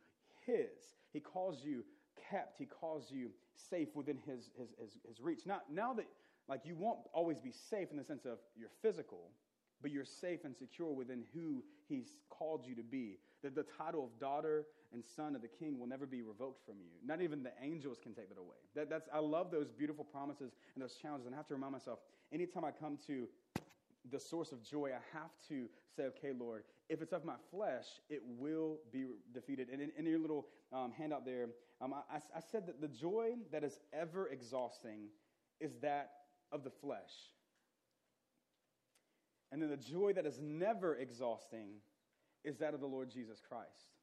His. 0.45 0.97
He 1.13 1.21
calls 1.21 1.63
you 1.63 1.85
kept. 2.29 2.57
He 2.57 2.65
calls 2.65 3.09
you 3.09 3.29
safe 3.53 3.87
within 3.95 4.17
His, 4.25 4.49
his, 4.57 4.67
his, 4.81 4.97
his 5.07 5.21
reach. 5.21 5.45
Now, 5.45 5.61
now 5.71 5.93
that, 5.93 6.07
like, 6.49 6.65
you 6.65 6.75
won't 6.75 6.99
always 7.13 7.39
be 7.39 7.53
safe 7.69 7.89
in 7.89 7.95
the 7.95 8.03
sense 8.03 8.25
of 8.25 8.39
you're 8.59 8.69
physical, 8.81 9.29
but 9.81 9.91
you're 9.91 10.03
safe 10.03 10.43
and 10.43 10.53
secure 10.53 10.91
within 10.91 11.23
who 11.33 11.63
He's 11.87 12.11
called 12.29 12.65
you 12.67 12.75
to 12.75 12.83
be. 12.83 13.17
That 13.43 13.55
the 13.55 13.65
title 13.77 14.03
of 14.03 14.19
daughter 14.19 14.65
and 14.95 15.03
son 15.05 15.35
of 15.35 15.41
the 15.41 15.47
king 15.47 15.77
will 15.77 15.87
never 15.87 16.07
be 16.07 16.21
revoked 16.21 16.65
from 16.65 16.75
you. 16.79 16.89
Not 17.05 17.21
even 17.21 17.43
the 17.43 17.51
angels 17.61 17.99
can 18.01 18.13
take 18.13 18.29
that 18.29 18.39
away. 18.39 18.55
That, 18.75 18.89
that's, 18.89 19.07
I 19.13 19.19
love 19.19 19.51
those 19.51 19.69
beautiful 19.69 20.05
promises 20.05 20.53
and 20.73 20.81
those 20.81 20.95
challenges. 20.95 21.27
And 21.27 21.35
I 21.35 21.37
have 21.37 21.47
to 21.49 21.53
remind 21.53 21.73
myself 21.73 21.99
anytime 22.33 22.65
I 22.65 22.71
come 22.71 22.97
to 23.05 23.27
the 24.09 24.19
source 24.19 24.51
of 24.51 24.63
joy, 24.63 24.91
I 24.91 25.17
have 25.17 25.31
to 25.49 25.67
say, 25.95 26.03
okay, 26.03 26.31
Lord, 26.37 26.63
if 26.89 27.01
it's 27.01 27.11
of 27.13 27.25
my 27.25 27.35
flesh, 27.51 27.85
it 28.09 28.21
will 28.25 28.77
be 28.91 29.05
defeated. 29.33 29.67
And 29.71 29.81
in, 29.81 29.91
in 29.97 30.05
your 30.05 30.19
little 30.19 30.47
um, 30.71 30.91
handout 30.97 31.25
there, 31.25 31.49
um, 31.81 31.93
I, 31.93 32.17
I 32.17 32.39
said 32.51 32.65
that 32.67 32.79
the 32.81 32.87
joy 32.87 33.33
that 33.51 33.63
is 33.63 33.79
ever 33.93 34.29
exhausting 34.29 35.09
is 35.59 35.73
that 35.81 36.11
of 36.51 36.63
the 36.63 36.69
flesh. 36.69 37.11
And 39.51 39.61
then 39.61 39.69
the 39.69 39.77
joy 39.77 40.13
that 40.13 40.25
is 40.25 40.39
never 40.41 40.95
exhausting 40.95 41.81
is 42.43 42.57
that 42.57 42.73
of 42.73 42.79
the 42.79 42.87
Lord 42.87 43.09
Jesus 43.09 43.41
Christ 43.47 43.94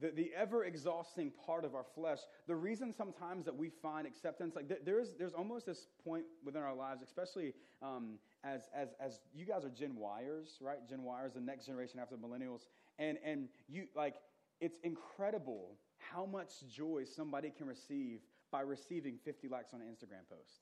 the, 0.00 0.10
the 0.10 0.30
ever 0.36 0.64
exhausting 0.64 1.32
part 1.46 1.64
of 1.64 1.74
our 1.74 1.84
flesh 1.94 2.18
the 2.46 2.56
reason 2.56 2.92
sometimes 2.92 3.44
that 3.44 3.56
we 3.56 3.68
find 3.68 4.06
acceptance 4.06 4.56
like 4.56 4.70
there's 4.84 5.14
there's 5.18 5.34
almost 5.34 5.66
this 5.66 5.86
point 6.04 6.24
within 6.44 6.62
our 6.62 6.74
lives 6.74 7.02
especially 7.02 7.52
um, 7.82 8.18
as 8.44 8.62
as 8.74 8.88
as 9.00 9.20
you 9.34 9.44
guys 9.44 9.64
are 9.64 9.70
gen 9.70 9.96
yers 10.00 10.60
right? 10.60 10.78
Gen 10.88 11.00
yers 11.00 11.34
the 11.34 11.40
next 11.40 11.66
generation 11.66 12.00
after 12.00 12.16
millennials. 12.16 12.62
And 12.98 13.18
and 13.24 13.48
you 13.68 13.86
like 13.94 14.16
it's 14.60 14.78
incredible 14.82 15.76
how 15.98 16.26
much 16.26 16.50
joy 16.68 17.04
somebody 17.04 17.50
can 17.50 17.66
receive 17.66 18.20
by 18.50 18.60
receiving 18.60 19.18
50 19.24 19.48
likes 19.48 19.72
on 19.72 19.80
an 19.80 19.86
instagram 19.86 20.28
post 20.28 20.60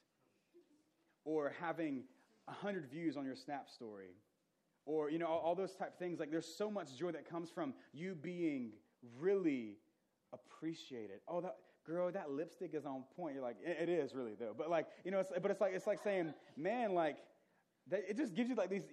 or 1.25 1.53
having 1.61 2.05
100 2.45 2.87
views 2.91 3.17
on 3.17 3.25
your 3.25 3.35
snap 3.35 3.69
story 3.69 4.15
or 4.87 5.11
you 5.11 5.19
know 5.19 5.27
all, 5.27 5.39
all 5.39 5.55
those 5.55 5.75
type 5.75 5.99
things. 5.99 6.19
Like 6.19 6.31
there's 6.31 6.53
so 6.53 6.71
much 6.71 6.97
joy 6.97 7.13
that 7.13 7.29
comes 7.29 7.51
from 7.51 7.75
you 7.93 8.15
being 8.15 8.73
really 9.19 9.77
appreciate 10.33 11.11
it. 11.11 11.23
Oh, 11.29 11.41
that 11.41 11.57
girl, 11.87 12.11
that 12.13 12.31
lipstick 12.31 12.75
is 12.75 12.87
on 12.87 13.05
point. 13.17 13.35
You're 13.35 13.43
like, 13.43 13.57
it, 13.65 13.89
it 13.89 13.93
is 13.93 14.15
really 14.15 14.35
though. 14.39 14.55
But 14.57 14.71
like, 14.71 14.87
you 15.05 15.11
know, 15.11 15.21
it's, 15.21 15.33
but 15.41 15.51
it's 15.51 15.61
like 15.61 15.73
it's 15.75 15.87
like 15.87 16.03
saying, 16.03 16.33
man, 16.57 16.95
like 16.95 17.19
that, 17.89 18.03
it 18.09 18.17
just 18.17 18.35
gives 18.35 18.49
you 18.49 18.55
like 18.55 18.71
these 18.71 18.89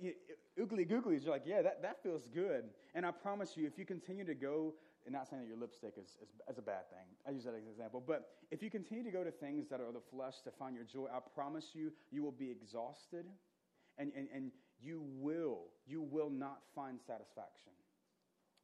oogly 0.59 0.89
googlies. 0.89 1.23
You're 1.23 1.33
like, 1.33 1.45
yeah, 1.45 1.61
that, 1.61 1.81
that 1.81 2.01
feels 2.01 2.27
good. 2.27 2.65
And 2.95 3.05
I 3.05 3.11
promise 3.11 3.55
you, 3.55 3.67
if 3.67 3.77
you 3.77 3.85
continue 3.85 4.25
to 4.25 4.33
go 4.33 4.73
and 5.05 5.13
not 5.13 5.29
saying 5.29 5.41
that 5.41 5.47
your 5.47 5.57
lipstick 5.57 5.93
is, 5.97 6.17
is, 6.21 6.29
is, 6.49 6.57
a 6.57 6.61
bad 6.61 6.89
thing. 6.89 7.07
I 7.25 7.31
use 7.31 7.45
that 7.45 7.53
as 7.55 7.63
an 7.63 7.69
example. 7.69 8.03
But 8.05 8.27
if 8.51 8.61
you 8.61 8.69
continue 8.69 9.05
to 9.05 9.11
go 9.11 9.23
to 9.23 9.31
things 9.31 9.69
that 9.69 9.79
are 9.79 9.93
the 9.93 10.01
flesh 10.11 10.41
to 10.43 10.51
find 10.51 10.75
your 10.75 10.83
joy, 10.83 11.07
I 11.13 11.19
promise 11.33 11.69
you, 11.73 11.93
you 12.11 12.23
will 12.23 12.33
be 12.33 12.51
exhausted 12.51 13.25
and, 13.97 14.11
and, 14.17 14.27
and 14.35 14.51
you 14.81 15.01
will, 15.05 15.69
you 15.85 16.01
will 16.01 16.29
not 16.29 16.59
find 16.75 16.99
satisfaction. 16.99 17.71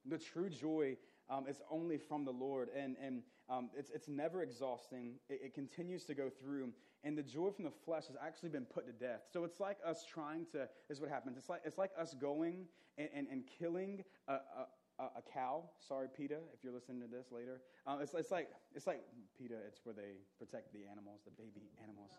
The 0.05 0.17
true 0.17 0.49
joy 0.49 0.97
um, 1.33 1.45
only 1.71 1.97
from 1.97 2.25
the 2.25 2.31
Lord, 2.31 2.69
and, 2.77 2.95
and 3.03 3.23
um, 3.49 3.69
it's, 3.77 3.89
it's 3.89 4.07
never 4.07 4.43
exhausting. 4.43 5.15
It, 5.29 5.41
it, 5.45 5.53
continues 5.53 6.05
to 6.05 6.13
go 6.13 6.29
through, 6.29 6.69
and 7.03 7.17
the 7.17 7.23
joy 7.23 7.49
from 7.49 7.65
the 7.65 7.71
flesh 7.85 8.05
has 8.07 8.15
actually 8.23 8.49
been 8.49 8.65
put 8.65 8.85
to 8.85 8.93
death. 8.93 9.21
So 9.31 9.43
it's 9.43 9.59
like 9.59 9.77
us 9.85 10.05
trying 10.05 10.45
to, 10.51 10.69
this 10.87 10.97
is 10.97 11.01
what 11.01 11.09
happens. 11.09 11.37
It's 11.37 11.49
like, 11.49 11.61
it's 11.65 11.77
like 11.77 11.91
us 11.99 12.13
going 12.13 12.65
and, 12.97 13.09
and, 13.15 13.27
and 13.31 13.43
killing 13.59 14.03
a, 14.27 14.33
a, 14.33 15.03
a, 15.03 15.21
cow. 15.33 15.63
Sorry, 15.87 16.07
PETA, 16.15 16.37
if 16.53 16.63
you're 16.63 16.73
listening 16.73 17.01
to 17.01 17.07
this 17.07 17.31
later. 17.31 17.61
Um, 17.87 17.99
it's, 18.01 18.13
it's, 18.13 18.31
like, 18.31 18.49
it's 18.75 18.85
like 18.85 19.01
PETA, 19.37 19.55
it's 19.67 19.79
where 19.83 19.95
they 19.95 20.19
protect 20.37 20.71
the 20.71 20.81
animals, 20.91 21.21
the 21.25 21.31
baby 21.31 21.67
animals. 21.81 22.11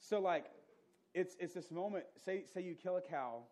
So, 0.00 0.20
like, 0.20 0.46
it's, 1.14 1.36
it's 1.38 1.54
this 1.54 1.70
moment, 1.70 2.04
say, 2.24 2.44
say 2.52 2.62
you 2.62 2.74
kill 2.74 2.96
a 2.96 3.00
cow, 3.00 3.42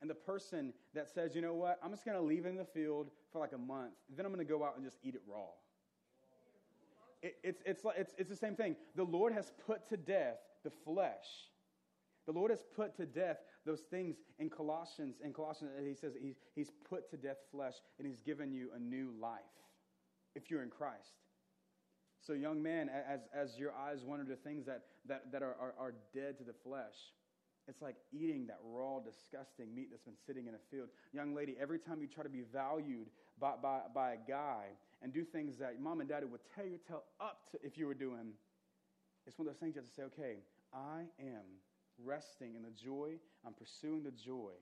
and 0.00 0.08
the 0.08 0.14
person 0.14 0.72
that 0.94 1.08
says, 1.08 1.34
you 1.34 1.42
know 1.42 1.54
what, 1.54 1.78
I'm 1.82 1.90
just 1.90 2.04
going 2.04 2.16
to 2.16 2.22
leave 2.22 2.46
it 2.46 2.48
in 2.48 2.56
the 2.56 2.64
field 2.64 3.10
for 3.32 3.38
like 3.38 3.52
a 3.52 3.58
month, 3.58 3.92
then 4.16 4.24
I'm 4.24 4.32
going 4.32 4.44
to 4.44 4.50
go 4.50 4.64
out 4.64 4.76
and 4.76 4.84
just 4.84 4.98
eat 5.02 5.14
it 5.14 5.22
raw. 5.26 5.48
It, 7.22 7.36
it's, 7.42 7.62
it's, 7.66 7.82
it's, 7.96 8.14
it's 8.16 8.30
the 8.30 8.36
same 8.36 8.56
thing. 8.56 8.76
The 8.96 9.04
Lord 9.04 9.32
has 9.32 9.52
put 9.66 9.88
to 9.90 9.96
death 9.96 10.38
the 10.64 10.70
flesh. 10.70 11.48
The 12.26 12.32
Lord 12.32 12.50
has 12.50 12.64
put 12.74 12.96
to 12.96 13.06
death 13.06 13.38
those 13.66 13.80
things 13.90 14.16
in 14.38 14.48
Colossians. 14.48 15.16
In 15.22 15.32
Colossians, 15.32 15.72
he 15.86 15.94
says 15.94 16.14
he's, 16.20 16.36
he's 16.54 16.70
put 16.88 17.10
to 17.10 17.16
death 17.16 17.38
flesh 17.50 17.74
and 17.98 18.06
he's 18.06 18.20
given 18.20 18.52
you 18.52 18.70
a 18.74 18.78
new 18.78 19.12
life 19.20 19.40
if 20.34 20.50
you're 20.50 20.62
in 20.62 20.70
Christ. 20.70 21.20
So, 22.22 22.34
young 22.34 22.62
man, 22.62 22.90
as, 22.90 23.20
as 23.34 23.58
your 23.58 23.72
eyes 23.72 24.04
wander 24.04 24.24
to 24.24 24.36
things 24.36 24.66
that, 24.66 24.82
that, 25.06 25.32
that 25.32 25.42
are, 25.42 25.56
are, 25.60 25.74
are 25.78 25.94
dead 26.14 26.36
to 26.38 26.44
the 26.44 26.52
flesh, 26.52 26.94
it's 27.70 27.80
like 27.80 27.96
eating 28.12 28.46
that 28.48 28.58
raw, 28.64 28.98
disgusting 28.98 29.72
meat 29.74 29.88
that's 29.90 30.02
been 30.02 30.18
sitting 30.26 30.48
in 30.48 30.54
a 30.54 30.58
field. 30.70 30.88
Young 31.12 31.34
lady, 31.34 31.56
every 31.60 31.78
time 31.78 32.02
you 32.02 32.08
try 32.08 32.24
to 32.24 32.28
be 32.28 32.42
valued 32.52 33.06
by, 33.38 33.52
by, 33.62 33.82
by 33.94 34.12
a 34.12 34.16
guy 34.28 34.66
and 35.02 35.12
do 35.12 35.24
things 35.24 35.56
that 35.58 35.80
mom 35.80 36.00
and 36.00 36.08
daddy 36.08 36.26
would 36.26 36.40
tell 36.54 36.66
you 36.66 36.78
tell 36.86 37.04
up 37.20 37.48
to 37.52 37.58
if 37.64 37.78
you 37.78 37.86
were 37.86 37.94
doing, 37.94 38.32
it's 39.26 39.38
one 39.38 39.46
of 39.46 39.54
those 39.54 39.60
things 39.60 39.76
you 39.76 39.80
have 39.80 39.88
to 39.88 39.94
say, 39.94 40.02
okay, 40.02 40.38
I 40.74 41.02
am 41.20 41.46
resting 42.04 42.56
in 42.56 42.62
the 42.62 42.70
joy, 42.70 43.12
I'm 43.46 43.54
pursuing 43.54 44.02
the 44.02 44.10
joy 44.10 44.52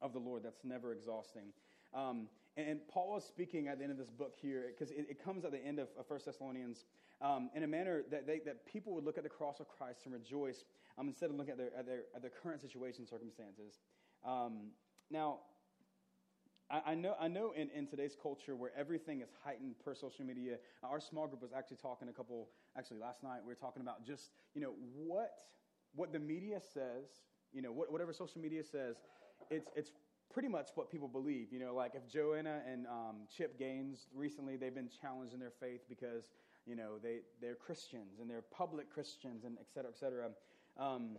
of 0.00 0.12
the 0.12 0.20
Lord 0.20 0.42
that's 0.44 0.64
never 0.64 0.92
exhausting. 0.92 1.52
Um, 1.92 2.28
and, 2.56 2.80
Paul 2.88 3.16
is 3.16 3.24
speaking 3.24 3.66
at 3.66 3.78
the 3.78 3.84
end 3.84 3.92
of 3.92 3.98
this 3.98 4.10
book 4.10 4.34
here, 4.40 4.66
because 4.68 4.92
it, 4.92 5.06
it, 5.10 5.24
comes 5.24 5.44
at 5.44 5.50
the 5.50 5.64
end 5.64 5.80
of, 5.80 5.88
of 5.98 6.08
1 6.08 6.20
Thessalonians 6.24 6.84
um, 7.24 7.50
in 7.54 7.62
a 7.62 7.66
manner 7.66 8.02
that, 8.10 8.26
they, 8.26 8.40
that 8.44 8.66
people 8.66 8.94
would 8.94 9.04
look 9.04 9.16
at 9.16 9.24
the 9.24 9.30
cross 9.30 9.58
of 9.58 9.66
Christ 9.66 10.00
and 10.04 10.12
rejoice 10.12 10.64
um, 10.98 11.08
instead 11.08 11.30
of 11.30 11.36
looking 11.36 11.52
at 11.52 11.58
their, 11.58 11.70
at 11.76 11.86
their, 11.86 12.02
at 12.14 12.20
their 12.20 12.30
current 12.30 12.60
situation 12.60 13.06
circumstances. 13.06 13.80
Um, 14.24 14.72
now, 15.10 15.38
I, 16.70 16.92
I, 16.92 16.94
know, 16.94 17.14
I 17.18 17.28
know 17.28 17.52
in, 17.56 17.70
in 17.70 17.86
today's 17.86 18.14
culture 18.20 18.54
where 18.54 18.72
everything 18.76 19.22
is 19.22 19.30
heightened 19.42 19.76
per 19.82 19.94
social 19.94 20.24
media, 20.24 20.56
our 20.82 21.00
small 21.00 21.26
group 21.26 21.40
was 21.40 21.52
actually 21.56 21.78
talking 21.78 22.08
a 22.08 22.12
couple, 22.12 22.48
actually 22.76 22.98
last 22.98 23.22
night, 23.22 23.40
we 23.42 23.48
were 23.48 23.54
talking 23.54 23.80
about 23.82 24.06
just, 24.06 24.30
you 24.54 24.60
know, 24.60 24.74
what, 24.94 25.30
what 25.94 26.12
the 26.12 26.18
media 26.18 26.60
says, 26.60 27.06
you 27.52 27.62
know, 27.62 27.72
what, 27.72 27.90
whatever 27.90 28.12
social 28.12 28.40
media 28.40 28.62
says, 28.62 28.96
it's, 29.50 29.70
it's 29.74 29.92
pretty 30.32 30.48
much 30.48 30.70
what 30.74 30.90
people 30.90 31.08
believe. 31.08 31.52
You 31.52 31.60
know, 31.60 31.74
like 31.74 31.92
if 31.94 32.06
Joanna 32.06 32.60
and 32.70 32.86
um, 32.86 33.16
Chip 33.34 33.58
Gaines 33.58 34.08
recently, 34.14 34.56
they've 34.56 34.74
been 34.74 34.90
challenged 35.00 35.32
in 35.32 35.40
their 35.40 35.52
faith 35.60 35.82
because, 35.88 36.24
you 36.66 36.76
know, 36.76 36.98
they, 37.02 37.18
they're 37.40 37.54
Christians 37.54 38.20
and 38.20 38.28
they're 38.28 38.42
public 38.42 38.90
Christians 38.92 39.44
and 39.44 39.56
et 39.58 39.66
cetera, 39.72 39.90
et 39.90 39.98
cetera. 39.98 40.30
Um, 40.78 41.18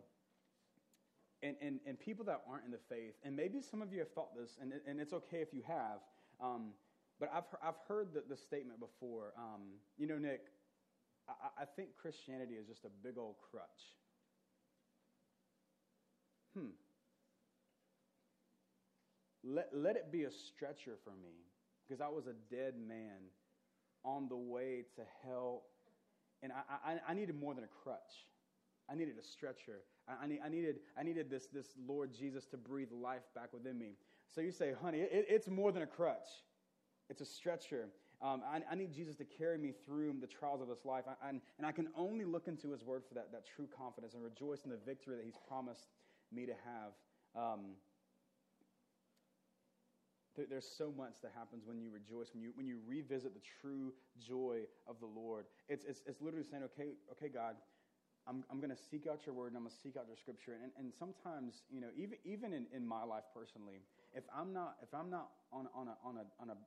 and, 1.44 1.56
and, 1.62 1.80
and 1.86 2.00
people 2.00 2.26
that 2.26 2.42
aren't 2.50 2.66
in 2.66 2.72
the 2.72 2.80
faith, 2.90 3.14
and 3.24 3.36
maybe 3.36 3.62
some 3.62 3.82
of 3.82 3.94
you 3.94 4.00
have 4.00 4.12
thought 4.12 4.36
this, 4.36 4.58
and, 4.60 4.74
and 4.88 5.00
it's 5.00 5.14
okay 5.14 5.38
if 5.38 5.54
you 5.54 5.62
have, 5.68 6.00
um, 6.42 6.72
but 7.20 7.30
I've, 7.34 7.44
I've 7.64 7.78
heard 7.88 8.14
the, 8.14 8.24
the 8.28 8.36
statement 8.36 8.80
before. 8.80 9.34
Um, 9.38 9.62
you 9.98 10.08
know, 10.08 10.18
Nick, 10.18 10.42
I, 11.30 11.64
I 11.64 11.66
think 11.66 11.90
Christianity 12.02 12.56
is 12.56 12.68
just 12.68 12.84
a 12.84 12.90
big 13.04 13.18
old 13.18 13.36
crutch. 13.52 13.64
Hmm. 16.58 16.72
Let, 19.44 19.70
let 19.74 19.96
it 19.96 20.12
be 20.12 20.24
a 20.24 20.32
stretcher 20.32 20.98
for 21.04 21.12
me 21.12 21.46
because 21.88 22.02
I 22.02 22.08
was 22.08 22.26
a 22.28 22.34
dead 22.54 22.74
man 22.76 23.30
on 24.06 24.30
the 24.30 24.38
way 24.38 24.84
to 24.96 25.02
hell, 25.26 25.64
and 26.44 26.52
I, 26.52 26.92
I, 26.92 27.12
I 27.12 27.14
needed 27.14 27.36
more 27.36 27.54
than 27.54 27.64
a 27.64 27.68
crutch. 27.84 28.28
I 28.90 28.96
needed 28.96 29.16
a 29.20 29.24
stretcher. 29.24 29.82
I, 30.08 30.26
I, 30.26 30.46
I, 30.46 30.50
needed, 30.50 30.76
I 30.98 31.04
needed 31.04 31.30
this, 31.30 31.48
this 31.52 31.68
Lord 31.88 32.14
Jesus 32.14 32.46
to 32.48 32.58
breathe 32.58 32.92
life 32.92 33.24
back 33.34 33.52
within 33.52 33.80
me. 33.80 33.94
So 34.34 34.42
you 34.42 34.52
say, 34.52 34.74
honey, 34.80 35.00
it, 35.00 35.26
it's 35.30 35.48
more 35.48 35.72
than 35.72 35.82
a 35.82 35.88
crutch, 35.88 36.28
it's 37.10 37.22
a 37.22 37.26
stretcher. 37.26 37.90
Um, 38.22 38.42
I, 38.48 38.62
I, 38.72 38.76
need 38.76 38.94
Jesus 38.94 39.18
to 39.18 39.26
carry 39.26 39.58
me 39.58 39.74
through 39.86 40.16
the 40.22 40.28
trials 40.28 40.62
of 40.62 40.70
this 40.70 40.86
life. 40.86 41.04
I, 41.22 41.30
and 41.30 41.42
I 41.66 41.74
can 41.74 41.90
only 41.98 42.24
look 42.24 42.48
into 42.48 42.72
his 42.72 42.82
word 42.82 43.04
for 43.06 43.14
that, 43.16 43.30
that 43.34 43.44
true 43.46 43.68
confidence 43.78 44.14
and 44.14 44.24
rejoice 44.24 44.62
in 44.64 44.72
the 44.72 44.80
victory 44.86 45.18
that 45.18 45.26
he's 45.26 45.38
promised 45.50 45.90
me 46.32 46.46
to 46.46 46.54
have. 46.54 46.94
Um, 47.36 47.76
there, 50.36 50.46
there's 50.50 50.68
so 50.68 50.94
much 50.96 51.22
that 51.22 51.32
happens 51.36 51.64
when 51.66 51.80
you 51.80 51.90
rejoice, 51.90 52.34
when 52.34 52.44
you, 52.44 52.52
when 52.56 52.66
you 52.66 52.80
revisit 52.88 53.34
the 53.34 53.42
true 53.62 53.94
joy 54.20 54.62
of 54.88 55.00
the 55.00 55.06
Lord. 55.06 55.46
It's, 55.70 55.86
it's, 55.86 56.02
it's 56.06 56.22
literally 56.22 56.46
saying, 56.50 56.64
okay, 56.64 56.94
okay, 57.12 57.30
God, 57.30 57.56
I'm, 58.28 58.44
I'm 58.50 58.58
going 58.58 58.74
to 58.74 58.82
seek 58.92 59.08
out 59.08 59.26
your 59.26 59.36
word 59.36 59.48
and 59.54 59.58
I'm 59.58 59.64
going 59.64 59.76
to 59.76 59.82
seek 59.82 59.98
out 59.98 60.06
your 60.08 60.18
scripture. 60.18 60.58
And, 60.62 60.72
and 60.78 60.92
sometimes, 60.98 61.62
you 61.70 61.80
know, 61.80 61.90
even, 61.96 62.18
even 62.26 62.54
in, 62.54 62.66
in 62.74 62.86
my 62.86 63.04
life 63.04 63.24
personally, 63.34 63.86
if 64.14 64.24
I'm 64.34 64.52
not, 64.54 64.78
if 64.82 64.94
I'm 64.94 65.10
not 65.10 65.30
on, 65.54 65.68
on, 65.76 65.88
a, 65.88 65.96
on, 66.04 66.18
a, 66.18 66.26
on 66.42 66.50
a 66.50 66.58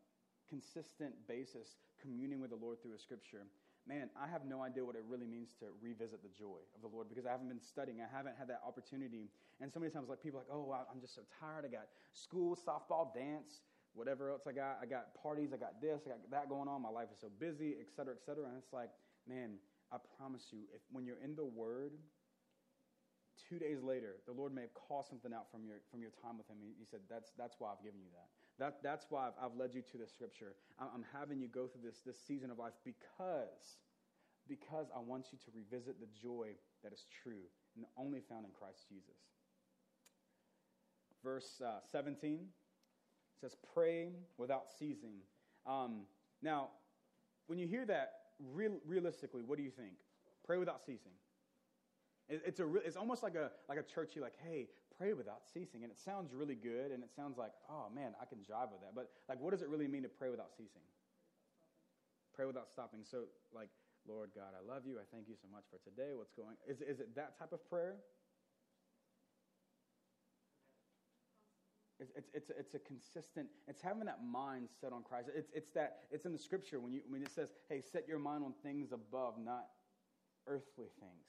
consistent 0.49 1.15
basis 1.27 1.77
communing 2.01 2.41
with 2.41 2.51
the 2.51 2.57
Lord 2.57 2.81
through 2.81 2.95
a 2.95 2.99
scripture, 2.99 3.45
man, 3.89 4.11
I 4.13 4.29
have 4.29 4.45
no 4.45 4.61
idea 4.63 4.85
what 4.85 4.95
it 4.95 5.05
really 5.09 5.27
means 5.27 5.57
to 5.61 5.73
revisit 5.81 6.23
the 6.23 6.29
joy 6.29 6.61
of 6.77 6.85
the 6.85 6.89
Lord 6.89 7.09
because 7.09 7.25
I 7.25 7.33
haven't 7.33 7.49
been 7.49 7.61
studying. 7.61 8.05
I 8.05 8.07
haven't 8.15 8.37
had 8.39 8.47
that 8.49 8.61
opportunity. 8.67 9.31
And 9.61 9.73
so 9.73 9.81
many 9.81 9.91
times, 9.91 10.09
like 10.09 10.23
people 10.23 10.41
are 10.41 10.45
like, 10.45 10.53
oh, 10.53 10.93
I'm 10.93 11.01
just 11.01 11.15
so 11.15 11.23
tired. 11.41 11.65
I 11.65 11.73
got 11.73 11.89
school, 12.13 12.55
softball, 12.55 13.15
dance, 13.15 13.65
whatever 13.95 14.31
else 14.31 14.43
I 14.47 14.53
got. 14.53 14.79
I 14.83 14.87
got 14.87 15.17
parties. 15.17 15.51
I 15.55 15.57
got 15.57 15.81
this. 15.81 16.03
I 16.05 16.11
got 16.11 16.31
that 16.31 16.49
going 16.49 16.69
on. 16.69 16.83
My 16.83 16.93
life 16.93 17.09
is 17.11 17.19
so 17.19 17.33
busy, 17.41 17.77
et 17.81 17.89
cetera, 17.97 18.13
et 18.13 18.21
cetera. 18.25 18.45
And 18.45 18.55
it's 18.61 18.73
like, 18.73 18.91
man, 19.27 19.57
I 19.91 19.97
promise 20.19 20.53
you, 20.53 20.69
if 20.75 20.83
when 20.93 21.07
you're 21.07 21.23
in 21.25 21.35
the 21.35 21.45
Word, 21.45 21.93
two 23.49 23.59
days 23.59 23.83
later, 23.83 24.17
the 24.27 24.33
Lord 24.33 24.55
may 24.55 24.63
have 24.63 24.75
called 24.75 25.07
something 25.07 25.33
out 25.33 25.51
from 25.51 25.65
your, 25.65 25.77
from 25.91 26.01
your 26.01 26.13
time 26.23 26.37
with 26.37 26.49
Him. 26.49 26.59
He, 26.61 26.85
said, 26.85 27.01
that's, 27.09 27.33
that's 27.39 27.57
why 27.59 27.73
I've 27.73 27.83
given 27.83 28.01
you 28.01 28.13
that. 28.13 28.29
that 28.59 28.83
that's 28.83 29.07
why 29.09 29.29
I've, 29.29 29.37
I've 29.41 29.57
led 29.57 29.75
you 29.75 29.83
to 29.93 29.97
this 29.99 30.13
scripture. 30.13 30.55
I'm, 30.79 30.89
I'm 30.95 31.05
having 31.13 31.41
you 31.41 31.49
go 31.49 31.67
through 31.67 31.83
this, 31.83 32.01
this 32.05 32.19
season 32.21 32.51
of 32.51 32.59
life 32.59 32.75
because, 32.85 33.81
because 34.49 34.87
I 34.95 35.01
want 35.01 35.33
you 35.33 35.39
to 35.39 35.51
revisit 35.55 36.01
the 36.01 36.09
joy 36.21 36.53
that 36.85 36.93
is 36.93 37.05
true 37.23 37.49
and 37.77 37.87
only 37.97 38.21
found 38.29 38.45
in 38.45 38.53
Christ 38.53 38.85
Jesus. 38.89 39.17
Verse 41.25 41.61
uh, 41.65 41.81
17 41.91 42.47
says, 43.41 43.57
Pray 43.75 44.11
without 44.37 44.67
ceasing. 44.79 45.23
Um, 45.67 46.03
now, 46.43 46.69
when 47.47 47.59
you 47.59 47.67
hear 47.67 47.87
that, 47.87 48.13
real, 48.53 48.79
realistically, 48.87 49.43
what 49.43 49.59
do 49.59 49.65
you 49.65 49.71
think? 49.71 49.95
Pray 50.45 50.59
without 50.59 50.81
ceasing. 50.85 51.13
It, 52.29 52.43
it's, 52.45 52.61
a, 52.61 52.67
it's 52.77 52.97
almost 52.97 53.23
like 53.23 53.35
a, 53.35 53.51
like 53.69 53.79
a 53.79 53.83
churchy, 53.83 54.21
like, 54.21 54.35
hey, 54.45 54.69
pray 54.97 55.13
without 55.13 55.43
ceasing. 55.53 55.83
And 55.83 55.91
it 55.91 55.99
sounds 55.99 56.35
really 56.35 56.55
good, 56.55 56.93
and 56.93 57.03
it 57.03 57.11
sounds 57.15 57.39
like, 57.39 57.53
oh, 57.71 57.87
man, 57.95 58.13
I 58.21 58.27
can 58.27 58.39
jive 58.39 58.71
with 58.71 58.83
that. 58.83 58.95
But, 58.95 59.11
like, 59.29 59.41
what 59.41 59.53
does 59.53 59.63
it 59.63 59.69
really 59.69 59.89
mean 59.89 60.03
to 60.03 60.09
pray 60.09 60.31
without 60.31 60.51
ceasing? 60.53 60.83
Pray 62.35 62.47
without 62.47 62.69
stopping. 62.69 63.01
So, 63.03 63.25
like, 63.55 63.71
Lord 64.07 64.31
God, 64.35 64.53
I 64.55 64.63
love 64.67 64.83
you. 64.87 64.99
I 64.99 65.07
thank 65.13 65.29
you 65.29 65.35
so 65.41 65.49
much 65.53 65.65
for 65.71 65.79
today. 65.89 66.13
What's 66.15 66.33
going 66.33 66.57
Is, 66.69 66.81
is 66.81 67.01
it 67.01 67.15
that 67.17 67.39
type 67.39 67.53
of 67.53 67.69
prayer? 67.69 67.97
It's, 72.01 72.13
it's, 72.15 72.31
it's, 72.33 72.51
it's 72.57 72.75
a 72.75 72.79
consistent, 72.79 73.49
it's 73.67 73.83
having 73.83 74.05
that 74.05 74.21
mind 74.25 74.69
set 74.81 74.93
on 74.93 75.03
Christ. 75.03 75.31
It's, 75.35 75.51
it's 75.53 75.71
that, 75.73 76.05
it's 76.13 76.27
in 76.27 76.33
the 76.33 76.39
scripture 76.39 76.79
when, 76.79 76.93
you, 76.93 77.01
when 77.09 77.23
it 77.23 77.33
says, 77.35 77.51
hey, 77.69 77.81
set 77.81 78.07
your 78.07 78.21
mind 78.21 78.45
on 78.45 78.53
things 78.63 78.93
above, 78.93 79.35
not 79.37 79.67
earthly 80.47 80.87
things. 81.01 81.27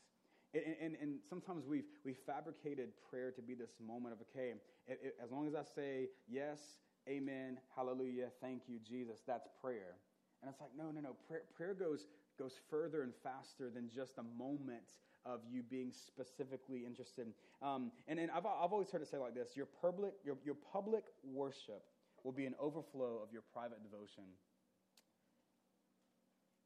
And, 0.53 0.75
and, 0.81 0.95
and 1.01 1.19
sometimes 1.29 1.65
we've, 1.67 1.85
we've 2.03 2.17
fabricated 2.25 2.89
prayer 3.09 3.31
to 3.31 3.41
be 3.41 3.53
this 3.53 3.71
moment 3.85 4.13
of, 4.15 4.21
okay, 4.21 4.53
it, 4.87 4.99
it, 5.03 5.15
as 5.23 5.31
long 5.31 5.47
as 5.47 5.53
I 5.55 5.63
say 5.75 6.07
yes, 6.27 6.59
amen, 7.07 7.59
hallelujah, 7.75 8.29
thank 8.41 8.63
you, 8.67 8.79
Jesus, 8.79 9.19
that's 9.27 9.47
prayer. 9.61 9.95
And 10.41 10.49
it's 10.49 10.59
like, 10.59 10.71
no, 10.77 10.91
no, 10.91 11.01
no. 11.01 11.15
Prayer, 11.27 11.43
prayer 11.55 11.73
goes, 11.73 12.07
goes 12.37 12.53
further 12.69 13.03
and 13.03 13.13
faster 13.23 13.69
than 13.69 13.89
just 13.93 14.17
a 14.17 14.23
moment 14.23 14.95
of 15.25 15.41
you 15.51 15.61
being 15.61 15.91
specifically 15.91 16.85
interested. 16.85 17.27
Um, 17.61 17.91
and 18.07 18.19
and 18.19 18.31
I've, 18.31 18.45
I've 18.45 18.71
always 18.71 18.89
heard 18.89 19.01
it 19.01 19.09
say 19.09 19.17
like 19.17 19.35
this 19.35 19.49
your 19.55 19.67
public, 19.81 20.13
your, 20.23 20.37
your 20.45 20.55
public 20.71 21.03
worship 21.23 21.83
will 22.23 22.31
be 22.31 22.45
an 22.45 22.55
overflow 22.59 23.19
of 23.21 23.31
your 23.31 23.43
private 23.53 23.83
devotion 23.83 24.23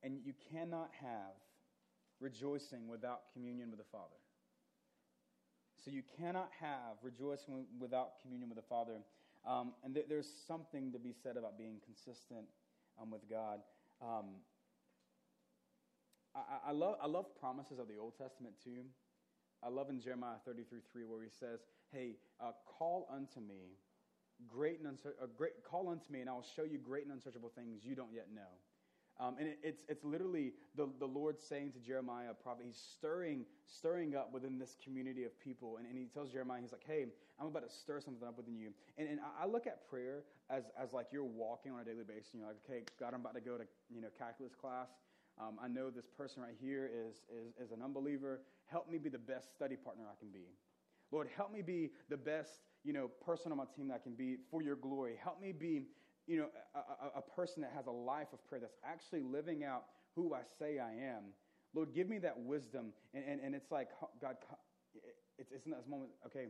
And 0.04 0.20
you 0.25 0.34
cannot 0.52 0.90
have 1.02 1.40
rejoicing 2.24 2.88
without 2.88 3.24
communion 3.34 3.70
with 3.70 3.80
the 3.80 3.92
Father. 3.92 4.15
So 5.84 5.92
you 5.92 6.01
cannot 6.18 6.50
have 6.62 6.96
rejoicing 7.03 7.65
without 7.77 8.22
communion 8.22 8.50
with 8.50 8.58
the 8.58 8.70
Father. 8.70 9.01
Um, 9.46 9.74
and 9.84 9.94
th- 9.94 10.06
there's 10.08 10.32
something 10.48 10.94
to 10.94 11.00
be 11.00 11.12
said 11.12 11.36
about 11.36 11.58
being 11.58 11.82
consistent 11.84 12.48
um, 13.01 13.12
with 13.12 13.30
God. 13.30 13.60
Um, 14.01 14.39
I, 16.34 16.70
I, 16.70 16.72
love, 16.72 16.96
I 17.03 17.08
love 17.08 17.25
promises 17.38 17.80
of 17.80 17.89
the 17.89 17.98
Old 17.98 18.18
Testament 18.18 18.56
too. 18.63 18.86
I 19.62 19.68
love 19.68 19.89
in 19.89 20.00
Jeremiah 20.00 20.38
33 20.46 20.80
3 20.92 21.03
where 21.06 21.22
he 21.22 21.30
says, 21.39 21.60
Hey, 21.92 22.15
uh, 22.39 22.51
call 22.65 23.08
unto 23.13 23.42
me 23.42 23.75
great 24.48 24.80
and 24.80 24.88
unsearch- 24.88 25.18
uh, 25.22 25.27
great, 25.38 25.63
call 25.63 25.89
unto 25.89 26.12
me, 26.12 26.22
and 26.22 26.30
I 26.30 26.34
will 26.34 26.46
show 26.56 26.63
you 26.63 26.77
great 26.77 27.03
and 27.03 27.12
unsearchable 27.12 27.51
things 27.56 27.84
you 27.84 27.96
don't 27.96 28.13
yet 28.13 28.27
know. 28.34 28.42
Um, 29.20 29.36
and 29.39 29.48
it, 29.48 29.60
it's, 29.63 29.84
it's 29.88 30.03
literally 30.03 30.53
the, 30.75 30.89
the 31.00 31.05
Lord 31.05 31.39
saying 31.39 31.72
to 31.74 31.79
Jeremiah, 31.79 32.34
prophet, 32.34 32.65
he's 32.65 32.82
stirring, 32.98 33.46
stirring 33.67 34.15
up 34.15 34.34
within 34.34 34.58
this 34.58 34.75
community 34.84 35.24
of 35.24 35.39
people. 35.39 35.77
And, 35.77 35.88
and 35.88 35.98
he 35.98 36.05
tells 36.05 36.32
Jeremiah, 36.32 36.62
he's 36.62 36.72
like, 36.72 36.86
hey, 36.86 37.05
I'm 37.39 37.48
about 37.48 37.67
to 37.67 37.74
stir 37.74 38.00
something 38.01 38.27
up 38.27 38.38
within 38.38 38.58
you. 38.58 38.72
And, 38.98 39.08
and 39.08 39.20
I 39.39 39.46
look 39.46 39.67
at 39.67 39.88
prayer 39.89 40.24
as, 40.50 40.63
as 40.82 40.93
like 40.93 41.08
you're 41.12 41.24
walking 41.24 41.72
on 41.72 41.79
a 41.79 41.86
daily 41.86 42.03
basis. 42.08 42.34
And 42.34 42.41
you're 42.41 42.50
like, 42.50 42.58
okay, 42.67 42.84
God, 43.00 43.13
I'm 43.13 43.22
about 43.22 43.36
to 43.36 43.41
go 43.41 43.58
to 43.58 43.65
you 43.93 44.01
know, 44.01 44.10
calculus 44.17 44.55
class. 44.55 44.89
Um, 45.39 45.58
I 45.63 45.67
know 45.67 45.89
this 45.89 46.08
person 46.08 46.43
right 46.43 46.55
here 46.60 46.89
is, 46.93 47.22
is, 47.29 47.53
is 47.67 47.72
an 47.72 47.82
unbeliever. 47.84 48.41
Help 48.65 48.89
me 48.89 48.98
be 48.98 49.10
the 49.10 49.17
best 49.17 49.53
study 49.53 49.75
partner 49.75 50.03
I 50.12 50.17
can 50.20 50.29
be. 50.29 50.46
Lord, 51.12 51.27
help 51.36 51.51
me 51.51 51.62
be 51.62 51.91
the 52.10 52.17
best 52.17 52.60
you 52.84 52.93
know, 52.93 53.10
person 53.25 53.51
on 53.51 53.58
my 53.58 53.65
team 53.75 53.88
that 53.88 53.96
I 53.96 53.98
can 54.00 54.13
be 54.13 54.38
for 54.51 54.62
your 54.62 54.75
glory. 54.75 55.13
Help 55.22 55.41
me 55.41 55.51
be 55.51 55.84
you 56.27 56.38
know, 56.38 56.48
a, 56.75 57.20
a, 57.20 57.22
person 57.22 57.62
that 57.62 57.72
has 57.75 57.88
a 57.88 57.92
life 57.92 58.27
of 58.32 58.46
prayer 58.48 58.62
that's 58.62 58.77
actually 58.86 59.22
living 59.22 59.63
out 59.63 59.86
who 60.15 60.34
I 60.34 60.42
say 60.60 60.80
I 60.80 60.92
am. 60.92 61.34
Lord, 61.74 61.94
give 61.94 62.08
me 62.08 62.18
that 62.20 62.39
wisdom. 62.39 62.94
And, 63.13 63.24
and, 63.27 63.42
and 63.42 63.56
it's 63.56 63.72
like, 63.72 63.89
God, 64.22 64.38
it's, 65.38 65.51
it's 65.51 65.65
in 65.65 65.72
this 65.72 65.88
moment, 65.88 66.12
okay, 66.25 66.48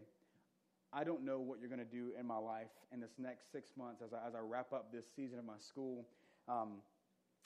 I 0.92 1.04
don't 1.04 1.26
know 1.26 1.40
what 1.40 1.60
you're 1.60 1.70
going 1.70 1.80
to 1.80 1.86
do 1.86 2.12
in 2.20 2.28
my 2.28 2.38
life 2.38 2.70
in 2.92 3.00
this 3.00 3.14
next 3.18 3.52
six 3.52 3.72
months 3.76 4.02
as 4.06 4.14
I, 4.14 4.28
as 4.28 4.36
I 4.36 4.40
wrap 4.40 4.74
up 4.74 4.92
this 4.92 5.06
season 5.16 5.40
of 5.40 5.46
my 5.46 5.58
school. 5.58 6.06
Um, 6.48 6.82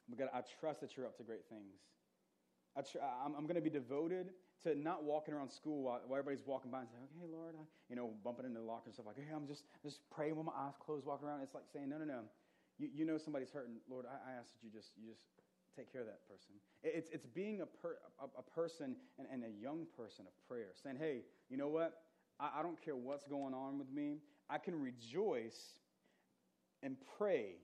but 0.10 0.20
God, 0.20 0.30
I 0.34 0.42
trust 0.60 0.82
that 0.82 0.98
you're 0.98 1.06
up 1.06 1.18
to 1.18 1.24
great 1.24 1.46
things. 1.50 1.76
I 2.76 2.82
I'm 3.26 3.44
going 3.44 3.56
to 3.56 3.62
be 3.62 3.70
devoted 3.70 4.28
to 4.64 4.76
not 4.76 5.04
walking 5.04 5.34
around 5.34 5.52
school 5.52 5.84
while, 5.84 6.02
while 6.08 6.20
everybody's 6.20 6.46
walking 6.46 6.72
by 6.72 6.82
and 6.82 6.90
saying, 6.90 7.04
okay, 7.14 7.30
Lord, 7.32 7.56
I, 7.56 7.64
you 7.90 7.96
know, 7.96 8.12
bumping 8.24 8.46
into 8.46 8.60
the 8.60 8.66
locker 8.66 8.90
and 8.90 8.94
stuff 8.94 9.06
like, 9.06 9.18
hey, 9.18 9.34
I'm 9.34 9.48
just, 9.48 9.64
just 9.84 10.00
praying 10.10 10.36
with 10.36 10.46
my 10.46 10.56
eyes 10.58 10.74
closed, 10.84 11.06
walking 11.06 11.28
around. 11.28 11.42
It's 11.42 11.54
like 11.54 11.70
saying, 11.72 11.90
no, 11.90 11.98
no, 11.98 12.06
no. 12.06 12.22
You, 12.80 12.90
you 12.94 13.06
know 13.06 13.18
somebody's 13.18 13.52
hurting. 13.52 13.78
Lord, 13.90 14.06
I, 14.06 14.34
I 14.34 14.34
ask 14.38 14.50
that 14.54 14.62
you 14.66 14.72
just, 14.74 14.92
you 14.98 15.10
just 15.10 15.22
take 15.76 15.92
care 15.92 16.02
of 16.02 16.08
that 16.08 16.26
person. 16.28 16.58
It's, 16.84 17.10
it's 17.14 17.26
being 17.26 17.62
a, 17.62 17.66
per, 17.66 17.98
a, 18.20 18.26
a 18.40 18.44
person 18.44 18.96
and, 19.20 19.28
and, 19.32 19.44
a 19.44 19.62
young 19.62 19.86
person 19.96 20.26
of 20.26 20.34
prayer, 20.48 20.74
saying, 20.82 20.98
hey, 21.00 21.22
you 21.50 21.58
know 21.58 21.68
what? 21.68 22.02
I, 22.40 22.60
I 22.60 22.64
don't 22.64 22.82
care 22.82 22.96
what's 22.96 23.26
going 23.26 23.54
on 23.54 23.78
with 23.78 23.92
me. 23.92 24.18
I 24.50 24.58
can 24.58 24.80
rejoice 24.82 25.78
and 26.82 26.98
pray. 27.18 27.58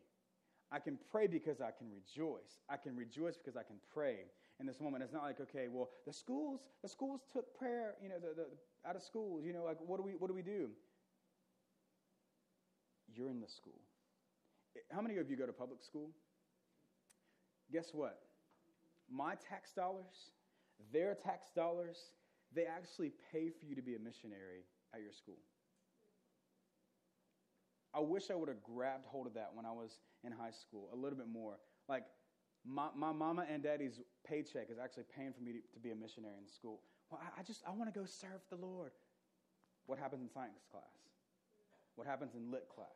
I 0.71 0.79
can 0.79 0.97
pray 1.11 1.27
because 1.27 1.61
I 1.61 1.71
can 1.71 1.87
rejoice. 1.89 2.61
I 2.69 2.77
can 2.77 2.95
rejoice 2.95 3.37
because 3.37 3.57
I 3.57 3.63
can 3.63 3.77
pray 3.93 4.17
in 4.59 4.65
this 4.65 4.79
moment. 4.79 5.03
It's 5.03 5.13
not 5.13 5.23
like, 5.23 5.39
okay, 5.41 5.67
well, 5.69 5.89
the 6.05 6.13
schools, 6.13 6.61
the 6.81 6.89
schools 6.89 7.21
took 7.31 7.57
prayer, 7.57 7.95
you 8.01 8.09
know, 8.09 8.19
the, 8.19 8.33
the, 8.35 8.45
out 8.87 8.95
of 8.95 9.03
schools, 9.03 9.43
you 9.45 9.53
know, 9.53 9.63
like 9.63 9.77
what 9.85 9.97
do 9.97 10.03
we 10.03 10.11
what 10.11 10.27
do 10.27 10.33
we 10.33 10.41
do? 10.41 10.69
You're 13.15 13.29
in 13.29 13.39
the 13.39 13.47
school. 13.47 13.79
How 14.91 15.01
many 15.01 15.17
of 15.17 15.29
you 15.29 15.37
go 15.37 15.45
to 15.45 15.53
public 15.53 15.83
school? 15.83 16.09
Guess 17.71 17.89
what? 17.93 18.19
My 19.11 19.35
tax 19.49 19.71
dollars, 19.73 20.31
their 20.91 21.15
tax 21.15 21.49
dollars, 21.55 21.97
they 22.55 22.65
actually 22.65 23.11
pay 23.31 23.49
for 23.49 23.65
you 23.65 23.75
to 23.75 23.81
be 23.81 23.95
a 23.95 23.99
missionary 23.99 24.65
at 24.93 25.01
your 25.01 25.11
school. 25.11 25.37
I 27.93 27.99
wish 27.99 28.31
I 28.31 28.35
would 28.35 28.49
have 28.49 28.63
grabbed 28.63 29.05
hold 29.05 29.27
of 29.27 29.35
that 29.35 29.51
when 29.53 29.65
I 29.65 29.71
was 29.71 29.99
in 30.23 30.31
high 30.31 30.51
school 30.51 30.89
a 30.91 30.95
little 30.95 31.17
bit 31.17 31.27
more. 31.31 31.59
Like, 31.87 32.03
my, 32.65 32.87
my 32.95 33.11
mama 33.11 33.45
and 33.49 33.63
daddy's 33.63 33.99
paycheck 34.27 34.69
is 34.69 34.77
actually 34.81 35.03
paying 35.15 35.33
for 35.33 35.41
me 35.41 35.53
to, 35.53 35.59
to 35.73 35.79
be 35.79 35.91
a 35.91 35.95
missionary 35.95 36.35
in 36.41 36.47
school. 36.47 36.79
Well, 37.09 37.21
I, 37.23 37.41
I 37.41 37.43
just, 37.43 37.61
I 37.67 37.71
want 37.71 37.93
to 37.93 37.99
go 37.99 38.05
serve 38.05 38.41
the 38.49 38.55
Lord. 38.55 38.91
What 39.85 39.99
happens 39.99 40.21
in 40.21 40.29
science 40.29 40.63
class? 40.71 40.83
What 41.95 42.07
happens 42.07 42.35
in 42.35 42.51
lit 42.51 42.67
class? 42.73 42.87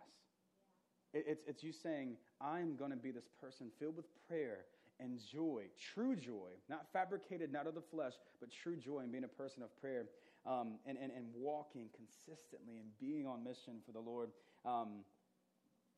It, 1.14 1.26
it's, 1.28 1.44
it's 1.48 1.64
you 1.64 1.72
saying, 1.72 2.16
I'm 2.42 2.76
going 2.76 2.92
to 2.92 2.98
be 2.98 3.12
this 3.12 3.28
person 3.42 3.68
filled 3.80 3.98
with 3.98 4.06
prayer 4.28 4.66
and 5.00 5.20
joy, 5.32 5.64
true 5.94 6.16
joy, 6.16 6.50
not 6.70 6.88
fabricated, 6.92 7.52
not 7.52 7.68
of 7.68 7.76
the 7.76 7.82
flesh, 7.82 8.14
but 8.40 8.50
true 8.52 8.76
joy 8.76 9.02
in 9.02 9.12
being 9.12 9.26
a 9.26 9.28
person 9.28 9.62
of 9.62 9.70
prayer 9.80 10.06
um, 10.46 10.80
and, 10.86 10.98
and, 10.98 11.12
and 11.12 11.26
walking 11.36 11.90
consistently 11.96 12.78
and 12.78 12.88
being 13.00 13.28
on 13.28 13.44
mission 13.44 13.76
for 13.86 13.92
the 13.92 14.00
Lord. 14.00 14.30
Um, 14.66 15.04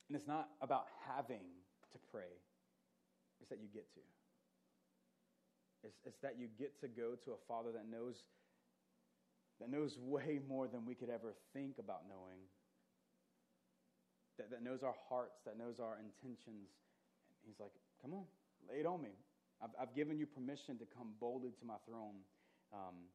and 0.09 0.17
it's 0.17 0.27
not 0.27 0.49
about 0.61 0.87
having 1.07 1.45
to 1.91 1.97
pray, 2.11 2.33
it's 3.39 3.49
that 3.49 3.59
you 3.59 3.67
get 3.73 3.91
to. 3.93 4.03
It's, 5.83 5.97
it's 6.05 6.19
that 6.19 6.35
you 6.37 6.47
get 6.59 6.79
to 6.81 6.87
go 6.87 7.15
to 7.23 7.31
a 7.31 7.39
Father 7.47 7.71
that 7.71 7.87
knows, 7.87 8.23
that 9.59 9.71
knows 9.71 9.97
way 9.97 10.39
more 10.47 10.67
than 10.67 10.85
we 10.85 10.93
could 10.93 11.09
ever 11.09 11.33
think 11.53 11.79
about 11.79 12.03
knowing, 12.07 12.43
that, 14.37 14.51
that 14.51 14.63
knows 14.63 14.83
our 14.83 14.95
hearts, 15.07 15.39
that 15.45 15.57
knows 15.57 15.79
our 15.79 15.95
intentions. 15.99 16.71
And 17.43 17.47
he's 17.47 17.59
like, 17.59 17.71
come 18.01 18.13
on, 18.13 18.27
lay 18.67 18.79
it 18.79 18.85
on 18.85 19.01
me. 19.01 19.15
I've, 19.63 19.71
I've 19.79 19.95
given 19.95 20.19
you 20.19 20.25
permission 20.25 20.77
to 20.79 20.85
come 20.85 21.15
boldly 21.19 21.51
to 21.59 21.65
my 21.65 21.79
throne. 21.87 22.23
Um, 22.71 23.07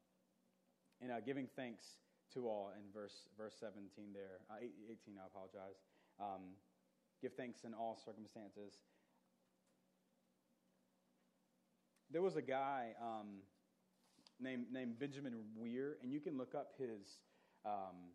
and 1.01 1.11
uh, 1.11 1.21
giving 1.21 1.47
thanks 1.55 1.85
to 2.33 2.47
all 2.47 2.71
in 2.73 2.85
verse, 2.93 3.29
verse 3.37 3.53
17 3.59 4.13
there, 4.13 4.41
uh, 4.49 4.61
18, 4.61 5.21
I 5.21 5.27
apologize. 5.27 5.77
Um, 6.19 6.57
give 7.21 7.33
thanks 7.33 7.61
in 7.65 7.73
all 7.73 7.97
circumstances 8.05 8.81
there 12.11 12.21
was 12.21 12.35
a 12.35 12.41
guy 12.41 12.89
um, 13.01 13.37
named, 14.39 14.65
named 14.71 14.99
Benjamin 14.99 15.33
Weir, 15.55 15.97
and 16.01 16.11
you 16.11 16.19
can 16.19 16.37
look 16.37 16.53
up 16.55 16.73
his, 16.77 17.19
um, 17.65 18.11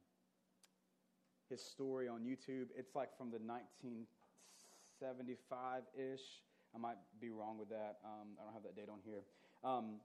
his 1.48 1.62
story 1.62 2.08
on 2.08 2.20
YouTube. 2.20 2.66
It's 2.76 2.94
like 2.94 3.16
from 3.16 3.30
the 3.30 3.38
1975 3.38 5.82
ish. 5.94 6.42
I 6.74 6.78
might 6.78 6.98
be 7.20 7.30
wrong 7.30 7.58
with 7.58 7.68
that. 7.70 7.98
Um, 8.04 8.36
I 8.40 8.44
don't 8.44 8.54
have 8.54 8.62
that 8.62 8.76
date 8.76 8.88
on 8.90 9.00
here. 9.04 9.24
Um, 9.64 9.96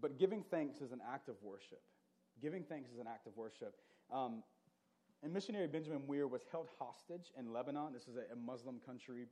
but 0.00 0.18
giving 0.18 0.42
thanks 0.50 0.80
is 0.80 0.92
an 0.92 1.00
act 1.12 1.28
of 1.28 1.34
worship. 1.42 1.82
Giving 2.40 2.64
thanks 2.64 2.90
is 2.90 2.98
an 2.98 3.06
act 3.06 3.26
of 3.26 3.36
worship. 3.36 3.74
Um, 4.12 4.42
and 5.22 5.32
missionary 5.32 5.66
Benjamin 5.66 6.06
Weir 6.06 6.28
was 6.28 6.42
held 6.50 6.68
hostage 6.78 7.32
in 7.38 7.52
Lebanon. 7.52 7.92
This 7.92 8.08
is 8.08 8.16
a, 8.16 8.32
a 8.32 8.36
Muslim 8.36 8.80
country. 8.84 9.26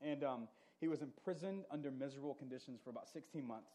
And 0.00 0.24
um, 0.24 0.48
he 0.82 0.88
was 0.88 1.00
imprisoned 1.00 1.64
under 1.70 1.92
miserable 1.92 2.34
conditions 2.34 2.80
for 2.82 2.90
about 2.90 3.08
16 3.08 3.46
months. 3.46 3.70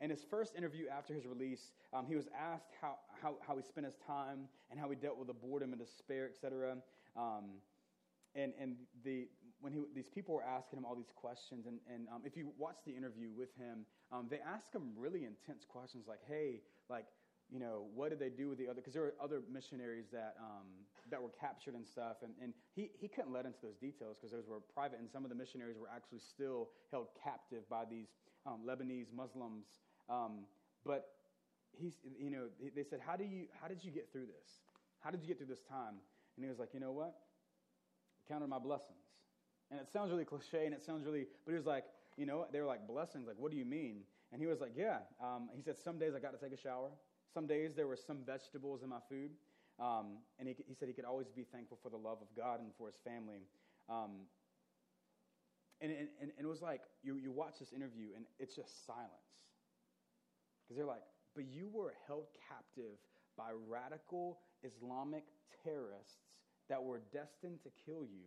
In 0.00 0.10
his 0.10 0.24
first 0.28 0.56
interview 0.56 0.86
after 0.88 1.14
his 1.14 1.24
release, 1.24 1.70
um, 1.94 2.04
he 2.04 2.16
was 2.16 2.26
asked 2.36 2.70
how, 2.80 2.96
how, 3.22 3.36
how 3.46 3.56
he 3.56 3.62
spent 3.62 3.86
his 3.86 3.94
time 4.04 4.48
and 4.70 4.78
how 4.78 4.90
he 4.90 4.96
dealt 4.96 5.16
with 5.18 5.28
the 5.28 5.34
boredom 5.34 5.72
and 5.72 5.80
despair, 5.80 6.26
etc. 6.26 6.76
Um, 7.16 7.62
and 8.34 8.52
and 8.60 8.74
the, 9.04 9.28
when 9.60 9.72
he, 9.72 9.80
these 9.94 10.08
people 10.08 10.34
were 10.34 10.42
asking 10.42 10.80
him 10.80 10.84
all 10.84 10.96
these 10.96 11.12
questions, 11.14 11.66
and, 11.66 11.78
and 11.92 12.08
um, 12.08 12.22
if 12.24 12.36
you 12.36 12.50
watch 12.58 12.78
the 12.84 12.92
interview 12.92 13.28
with 13.36 13.54
him, 13.56 13.86
um, 14.12 14.26
they 14.28 14.40
ask 14.40 14.72
him 14.72 14.90
really 14.96 15.24
intense 15.24 15.64
questions 15.64 16.06
like, 16.08 16.20
hey, 16.28 16.60
like, 16.88 17.06
you 17.50 17.60
know, 17.60 17.86
what 17.94 18.10
did 18.10 18.18
they 18.18 18.30
do 18.30 18.48
with 18.48 18.58
the 18.58 18.66
other? 18.66 18.80
Because 18.80 18.94
there 18.94 19.02
were 19.02 19.14
other 19.22 19.42
missionaries 19.52 20.06
that 20.12 20.36
um, 20.40 20.66
that 21.10 21.22
were 21.22 21.32
captured 21.40 21.74
and 21.74 21.86
stuff, 21.86 22.16
and, 22.22 22.32
and 22.42 22.52
he, 22.74 22.90
he 23.00 23.08
couldn't 23.08 23.32
let 23.32 23.46
into 23.46 23.58
those 23.62 23.76
details 23.76 24.16
because 24.16 24.32
those 24.32 24.46
were 24.48 24.60
private, 24.74 24.98
and 24.98 25.08
some 25.10 25.24
of 25.24 25.30
the 25.30 25.36
missionaries 25.36 25.76
were 25.78 25.88
actually 25.94 26.20
still 26.20 26.68
held 26.90 27.08
captive 27.22 27.68
by 27.68 27.84
these 27.84 28.08
um, 28.46 28.60
Lebanese 28.66 29.12
Muslims. 29.14 29.66
Um, 30.08 30.46
but 30.84 31.10
he's, 31.72 31.94
you 32.18 32.30
know, 32.30 32.46
they 32.74 32.84
said, 32.84 33.00
how 33.04 33.16
do 33.16 33.24
you, 33.24 33.46
how 33.60 33.68
did 33.68 33.84
you 33.84 33.90
get 33.90 34.10
through 34.12 34.26
this? 34.26 34.62
How 35.00 35.10
did 35.10 35.22
you 35.22 35.28
get 35.28 35.38
through 35.38 35.46
this 35.46 35.62
time? 35.62 36.00
And 36.36 36.44
he 36.44 36.48
was 36.48 36.58
like, 36.58 36.70
you 36.72 36.80
know 36.80 36.92
what? 36.92 37.14
I 38.18 38.32
counted 38.32 38.48
my 38.48 38.58
blessings. 38.58 38.98
And 39.70 39.78
it 39.80 39.88
sounds 39.92 40.10
really 40.10 40.24
cliche, 40.24 40.64
and 40.64 40.74
it 40.74 40.82
sounds 40.82 41.04
really, 41.04 41.26
but 41.44 41.52
he 41.52 41.56
was 41.56 41.66
like, 41.66 41.84
you 42.16 42.26
know, 42.26 42.46
they 42.52 42.60
were 42.60 42.66
like 42.66 42.86
blessings. 42.86 43.26
Like, 43.26 43.36
what 43.38 43.50
do 43.50 43.56
you 43.56 43.64
mean? 43.64 44.00
And 44.32 44.40
he 44.40 44.46
was 44.46 44.60
like, 44.60 44.72
yeah. 44.76 44.98
Um, 45.22 45.48
he 45.54 45.62
said, 45.62 45.78
some 45.78 45.98
days 45.98 46.12
I 46.16 46.20
got 46.20 46.38
to 46.38 46.44
take 46.44 46.56
a 46.58 46.60
shower. 46.60 46.90
Some 47.32 47.46
days 47.46 47.74
there 47.74 47.86
were 47.86 47.96
some 47.96 48.18
vegetables 48.26 48.82
in 48.82 48.88
my 48.88 49.00
food. 49.08 49.30
Um, 49.78 50.18
and 50.38 50.48
he, 50.48 50.56
he, 50.66 50.74
said 50.74 50.88
he 50.88 50.94
could 50.94 51.04
always 51.04 51.28
be 51.28 51.44
thankful 51.44 51.78
for 51.82 51.88
the 51.88 51.96
love 51.96 52.18
of 52.20 52.26
God 52.36 52.60
and 52.60 52.70
for 52.76 52.88
his 52.88 52.98
family. 53.04 53.46
Um, 53.88 54.26
and, 55.80 55.92
and, 55.92 56.08
and, 56.20 56.32
it 56.36 56.46
was 56.46 56.60
like, 56.60 56.82
you, 57.04 57.14
you 57.16 57.30
watch 57.30 57.60
this 57.60 57.72
interview 57.72 58.08
and 58.16 58.26
it's 58.40 58.56
just 58.56 58.84
silence. 58.84 59.46
Because 60.66 60.76
they're 60.76 60.86
like, 60.86 61.06
but 61.34 61.44
you 61.46 61.70
were 61.72 61.94
held 62.08 62.26
captive 62.48 62.98
by 63.36 63.50
radical 63.54 64.40
Islamic 64.66 65.22
terrorists 65.62 66.18
that 66.68 66.82
were 66.82 67.00
destined 67.12 67.62
to 67.62 67.70
kill 67.86 68.02
you. 68.02 68.26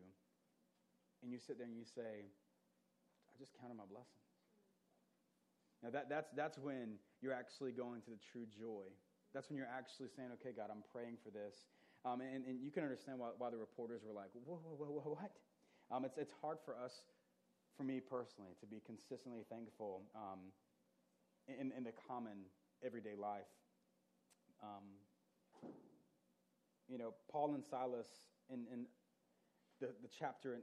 And 1.21 1.31
you 1.31 1.37
sit 1.37 1.57
there 1.57 1.67
and 1.67 1.75
you 1.75 1.83
say, 1.83 2.23
I 3.27 3.33
just 3.37 3.51
counted 3.59 3.75
my 3.75 3.83
blessings. 3.91 4.15
Now, 5.83 5.89
that, 5.89 6.09
that's, 6.09 6.29
that's 6.35 6.57
when 6.57 6.95
you're 7.21 7.33
actually 7.33 7.71
going 7.73 8.01
to 8.01 8.11
the 8.11 8.19
true 8.31 8.45
joy. 8.45 8.87
That's 9.33 9.49
when 9.49 9.57
you're 9.57 9.71
actually 9.71 10.09
saying, 10.15 10.29
okay, 10.39 10.51
God, 10.55 10.67
I'm 10.71 10.83
praying 10.91 11.17
for 11.23 11.31
this. 11.31 11.55
Um, 12.03 12.21
and, 12.21 12.43
and 12.45 12.59
you 12.59 12.71
can 12.71 12.83
understand 12.83 13.19
why, 13.19 13.29
why 13.37 13.49
the 13.49 13.57
reporters 13.57 14.01
were 14.03 14.13
like, 14.13 14.29
whoa, 14.33 14.59
whoa, 14.63 14.75
whoa, 14.75 14.99
whoa 14.99 15.15
what? 15.15 15.31
Um, 15.91 16.05
it's, 16.05 16.17
it's 16.17 16.33
hard 16.41 16.57
for 16.65 16.75
us, 16.75 17.03
for 17.77 17.83
me 17.83 17.99
personally, 17.99 18.51
to 18.59 18.65
be 18.65 18.81
consistently 18.85 19.43
thankful 19.49 20.03
um, 20.15 20.51
in, 21.47 21.71
in 21.75 21.83
the 21.83 21.93
common 22.07 22.47
everyday 22.83 23.15
life. 23.15 23.51
Um, 24.63 24.83
you 26.89 26.97
know, 26.97 27.13
Paul 27.31 27.53
and 27.53 27.63
Silas 27.63 28.07
in, 28.49 28.65
in 28.71 28.85
the, 29.79 29.87
the 30.01 30.09
chapter, 30.19 30.55
in, 30.55 30.61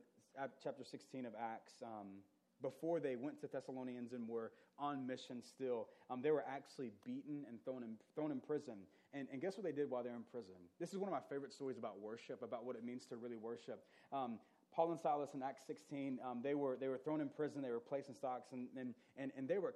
chapter 0.62 0.84
16 0.84 1.26
of 1.26 1.32
Acts, 1.40 1.74
um, 1.82 2.20
before 2.62 3.00
they 3.00 3.16
went 3.16 3.40
to 3.40 3.46
Thessalonians 3.46 4.12
and 4.12 4.28
were 4.28 4.52
on 4.78 5.06
mission 5.06 5.42
still, 5.42 5.88
um, 6.10 6.22
they 6.22 6.30
were 6.30 6.44
actually 6.48 6.90
beaten 7.04 7.44
and 7.48 7.62
thrown 7.64 7.82
in, 7.82 7.96
thrown 8.14 8.30
in 8.30 8.40
prison. 8.40 8.74
And, 9.14 9.26
and 9.32 9.40
guess 9.40 9.56
what 9.56 9.64
they 9.64 9.72
did 9.72 9.90
while 9.90 10.02
they're 10.02 10.14
in 10.14 10.24
prison? 10.30 10.54
This 10.78 10.92
is 10.92 10.98
one 10.98 11.08
of 11.08 11.12
my 11.12 11.22
favorite 11.28 11.52
stories 11.52 11.78
about 11.78 12.00
worship, 12.00 12.42
about 12.42 12.64
what 12.64 12.76
it 12.76 12.84
means 12.84 13.06
to 13.06 13.16
really 13.16 13.36
worship. 13.36 13.84
Um, 14.12 14.38
Paul 14.74 14.92
and 14.92 15.00
Silas 15.00 15.30
in 15.34 15.42
Acts 15.42 15.62
16, 15.66 16.18
um, 16.24 16.40
they, 16.42 16.54
were, 16.54 16.76
they 16.78 16.88
were 16.88 16.98
thrown 16.98 17.20
in 17.20 17.28
prison, 17.28 17.62
they 17.62 17.70
were 17.70 17.80
placed 17.80 18.08
in 18.08 18.14
stocks, 18.14 18.52
and, 18.52 18.68
and, 18.76 18.94
and, 19.16 19.32
and 19.36 19.48
they, 19.48 19.58
were, 19.58 19.74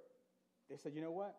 they 0.68 0.77
said, 0.77 0.92
you 0.95 1.01
know 1.01 1.11
what? 1.11 1.37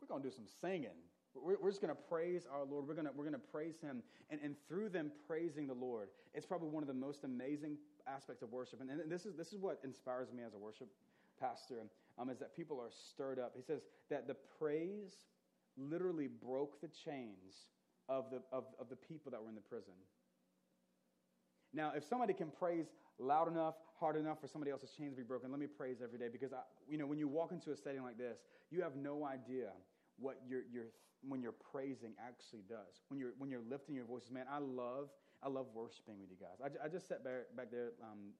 We're 0.00 0.08
going 0.08 0.22
to 0.22 0.28
do 0.28 0.34
some 0.34 0.46
singing. 0.60 0.96
We're, 1.34 1.70
just 1.70 1.80
going 1.80 1.94
to 1.94 2.02
praise 2.08 2.46
our 2.50 2.64
Lord. 2.64 2.88
We're 2.88 2.94
going 2.94 3.08
we're 3.14 3.30
to 3.30 3.38
praise 3.38 3.80
Him. 3.80 4.02
And, 4.30 4.40
and 4.42 4.56
through 4.68 4.88
them 4.88 5.12
praising 5.26 5.66
the 5.66 5.74
Lord, 5.74 6.08
it's 6.34 6.46
probably 6.46 6.68
one 6.68 6.82
of 6.82 6.88
the 6.88 6.94
most 6.94 7.24
amazing 7.24 7.76
aspects 8.06 8.42
of 8.42 8.52
worship. 8.52 8.80
And, 8.80 8.90
and 8.90 9.10
this, 9.10 9.26
is, 9.26 9.34
this 9.36 9.52
is 9.52 9.58
what 9.58 9.80
inspires 9.84 10.32
me 10.32 10.42
as 10.46 10.54
a 10.54 10.58
worship 10.58 10.88
pastor, 11.40 11.86
um, 12.18 12.28
is 12.30 12.38
that 12.38 12.54
people 12.54 12.80
are 12.80 12.90
stirred 13.12 13.38
up. 13.38 13.52
He 13.56 13.62
says 13.62 13.80
that 14.10 14.26
the 14.26 14.36
praise 14.58 15.14
literally 15.76 16.28
broke 16.28 16.80
the 16.80 16.88
chains 17.04 17.68
of 18.08 18.30
the, 18.30 18.42
of, 18.52 18.64
of 18.78 18.88
the 18.88 18.96
people 18.96 19.30
that 19.30 19.42
were 19.42 19.48
in 19.48 19.54
the 19.54 19.60
prison. 19.60 19.94
Now, 21.72 21.92
if 21.96 22.04
somebody 22.04 22.34
can 22.34 22.50
praise 22.50 22.86
loud 23.18 23.48
enough, 23.48 23.74
hard 23.98 24.16
enough 24.16 24.40
for 24.40 24.48
somebody 24.48 24.72
else's 24.72 24.90
chains 24.98 25.12
to 25.12 25.16
be 25.18 25.22
broken, 25.22 25.50
let 25.50 25.60
me 25.60 25.66
praise 25.66 25.98
every 26.02 26.18
day 26.18 26.28
because, 26.30 26.52
I, 26.52 26.60
you 26.88 26.98
know, 26.98 27.06
when 27.06 27.18
you 27.18 27.28
walk 27.28 27.52
into 27.52 27.70
a 27.70 27.76
setting 27.76 28.02
like 28.02 28.18
this, 28.18 28.38
you 28.70 28.82
have 28.82 28.96
no 28.96 29.24
idea 29.24 29.68
what 30.18 30.38
your, 30.48 30.62
your, 30.72 30.86
when 31.26 31.40
you're 31.40 31.54
praising 31.70 32.12
actually 32.18 32.62
does. 32.68 33.00
When 33.08 33.20
you're, 33.20 33.32
when 33.38 33.50
you're 33.50 33.62
lifting 33.70 33.94
your 33.94 34.04
voices, 34.04 34.30
man, 34.30 34.46
I 34.50 34.58
love, 34.58 35.08
I 35.42 35.48
love 35.48 35.66
worshiping 35.74 36.20
with 36.20 36.30
you 36.30 36.36
guys. 36.36 36.60
I, 36.62 36.68
I 36.84 36.88
just 36.88 37.08
sat 37.08 37.24
back, 37.24 37.48
back 37.56 37.70
there 37.70 37.92
um, 38.02 38.36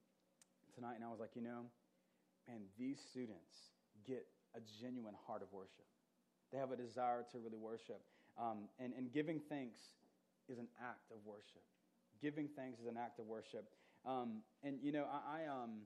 tonight 0.74 0.94
and 0.96 1.04
I 1.04 1.08
was 1.08 1.20
like, 1.20 1.34
you 1.34 1.42
know, 1.42 1.64
man, 2.46 2.62
these 2.78 3.00
students 3.00 3.72
get 4.06 4.26
a 4.54 4.60
genuine 4.80 5.14
heart 5.26 5.42
of 5.42 5.48
worship. 5.52 5.88
They 6.52 6.58
have 6.58 6.72
a 6.72 6.76
desire 6.76 7.24
to 7.32 7.38
really 7.38 7.58
worship. 7.58 8.02
Um, 8.38 8.68
and, 8.78 8.92
and 8.96 9.12
giving 9.12 9.40
thanks 9.48 9.80
is 10.48 10.58
an 10.58 10.68
act 10.80 11.10
of 11.10 11.18
worship 11.24 11.62
giving 12.20 12.48
thanks 12.54 12.80
is 12.80 12.86
an 12.86 12.96
act 12.96 13.18
of 13.18 13.26
worship. 13.26 13.64
Um, 14.04 14.42
and 14.62 14.78
you 14.82 14.92
know, 14.92 15.04
I, 15.10 15.42
I 15.42 15.46
um, 15.48 15.82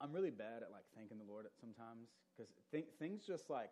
I'm 0.00 0.12
really 0.12 0.30
bad 0.30 0.62
at 0.62 0.70
like 0.70 0.84
thanking 0.94 1.18
the 1.18 1.24
Lord 1.24 1.46
sometimes 1.60 2.08
because 2.36 2.52
th- 2.70 2.92
things 2.98 3.22
just 3.26 3.50
like 3.50 3.70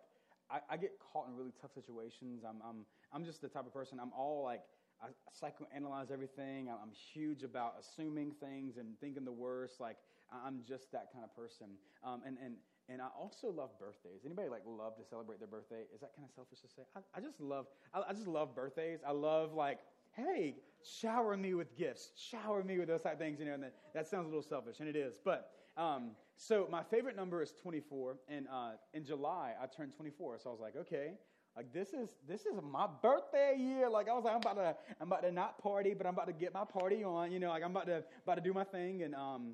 I, 0.49 0.59
I, 0.69 0.77
get 0.77 0.93
caught 0.99 1.27
in 1.27 1.35
really 1.35 1.53
tough 1.59 1.73
situations. 1.73 2.43
I'm, 2.47 2.61
I'm, 2.67 2.85
I'm 3.11 3.25
just 3.25 3.41
the 3.41 3.47
type 3.47 3.65
of 3.65 3.73
person. 3.73 3.99
I'm 4.01 4.11
all 4.17 4.43
like 4.43 4.61
I 5.01 5.07
psychoanalyze 5.33 6.11
everything. 6.11 6.69
I'm 6.69 6.91
huge 6.91 7.43
about 7.43 7.75
assuming 7.79 8.31
things 8.39 8.77
and 8.77 8.99
thinking 8.99 9.25
the 9.25 9.31
worst. 9.31 9.79
Like 9.79 9.97
I'm 10.31 10.61
just 10.67 10.91
that 10.91 11.11
kind 11.11 11.25
of 11.25 11.35
person. 11.35 11.67
Um, 12.03 12.21
and 12.25 12.37
and 12.43 12.55
and 12.87 13.01
I 13.01 13.07
also 13.19 13.49
love 13.49 13.71
birthdays. 13.79 14.21
Anybody 14.25 14.49
like 14.49 14.61
love 14.65 14.95
to 14.97 15.03
celebrate 15.03 15.39
their 15.39 15.47
birthday? 15.47 15.83
Is 15.93 16.01
that 16.01 16.15
kind 16.15 16.27
of 16.27 16.33
selfish 16.35 16.61
to 16.61 16.67
say? 16.67 16.83
I, 16.95 16.99
I 17.17 17.21
just 17.21 17.41
love, 17.41 17.65
I, 17.93 18.03
I, 18.09 18.13
just 18.13 18.27
love 18.27 18.53
birthdays. 18.53 18.99
I 19.05 19.11
love 19.11 19.53
like, 19.53 19.79
hey, 20.15 20.55
shower 20.83 21.35
me 21.35 21.55
with 21.55 21.75
gifts, 21.75 22.11
shower 22.15 22.63
me 22.63 22.77
with 22.77 22.87
those 22.87 23.01
type 23.01 23.13
of 23.13 23.19
things, 23.19 23.39
you 23.39 23.45
know. 23.45 23.55
And 23.55 23.63
that, 23.63 23.73
that 23.95 24.07
sounds 24.07 24.25
a 24.25 24.29
little 24.29 24.43
selfish, 24.43 24.81
and 24.81 24.87
it 24.87 24.95
is. 24.95 25.15
But 25.23 25.51
um, 25.77 26.11
so 26.37 26.67
my 26.69 26.83
favorite 26.83 27.15
number 27.15 27.41
is 27.41 27.53
24, 27.61 28.17
and 28.27 28.47
uh, 28.51 28.71
in 28.93 29.05
July 29.05 29.53
I 29.61 29.65
turned 29.67 29.93
24. 29.93 30.39
So 30.39 30.49
I 30.49 30.51
was 30.51 30.61
like, 30.61 30.75
okay, 30.75 31.13
like 31.55 31.71
this 31.71 31.93
is 31.93 32.09
this 32.27 32.41
is 32.41 32.59
my 32.61 32.87
birthday 33.01 33.55
year. 33.57 33.89
Like 33.89 34.09
I 34.09 34.13
was 34.13 34.25
like, 34.25 34.33
I'm 34.33 34.41
about 34.41 34.55
to 34.55 34.75
I'm 34.99 35.07
about 35.07 35.23
to 35.23 35.31
not 35.31 35.57
party, 35.61 35.93
but 35.93 36.05
I'm 36.05 36.13
about 36.13 36.27
to 36.27 36.33
get 36.33 36.53
my 36.53 36.65
party 36.65 37.03
on. 37.03 37.31
You 37.31 37.39
know, 37.39 37.49
like 37.49 37.63
I'm 37.63 37.71
about 37.71 37.87
to 37.87 38.03
about 38.23 38.35
to 38.35 38.41
do 38.41 38.53
my 38.53 38.65
thing, 38.65 39.03
and 39.03 39.15
um, 39.15 39.53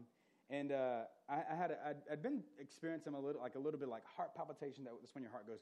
and 0.50 0.72
uh, 0.72 1.02
I, 1.30 1.44
I, 1.52 1.56
had 1.56 1.78
I'd, 1.86 1.96
I'd, 2.12 2.24
been 2.24 2.42
experiencing 2.60 3.14
a 3.14 3.20
little 3.20 3.42
like 3.42 3.56
a 3.56 3.60
little 3.60 3.80
bit 3.80 3.88
like 3.88 4.04
heart 4.06 4.36
palpitation. 4.36 4.84
That's 4.84 5.14
when 5.14 5.24
your 5.24 5.32
heart 5.32 5.46
goes, 5.48 5.60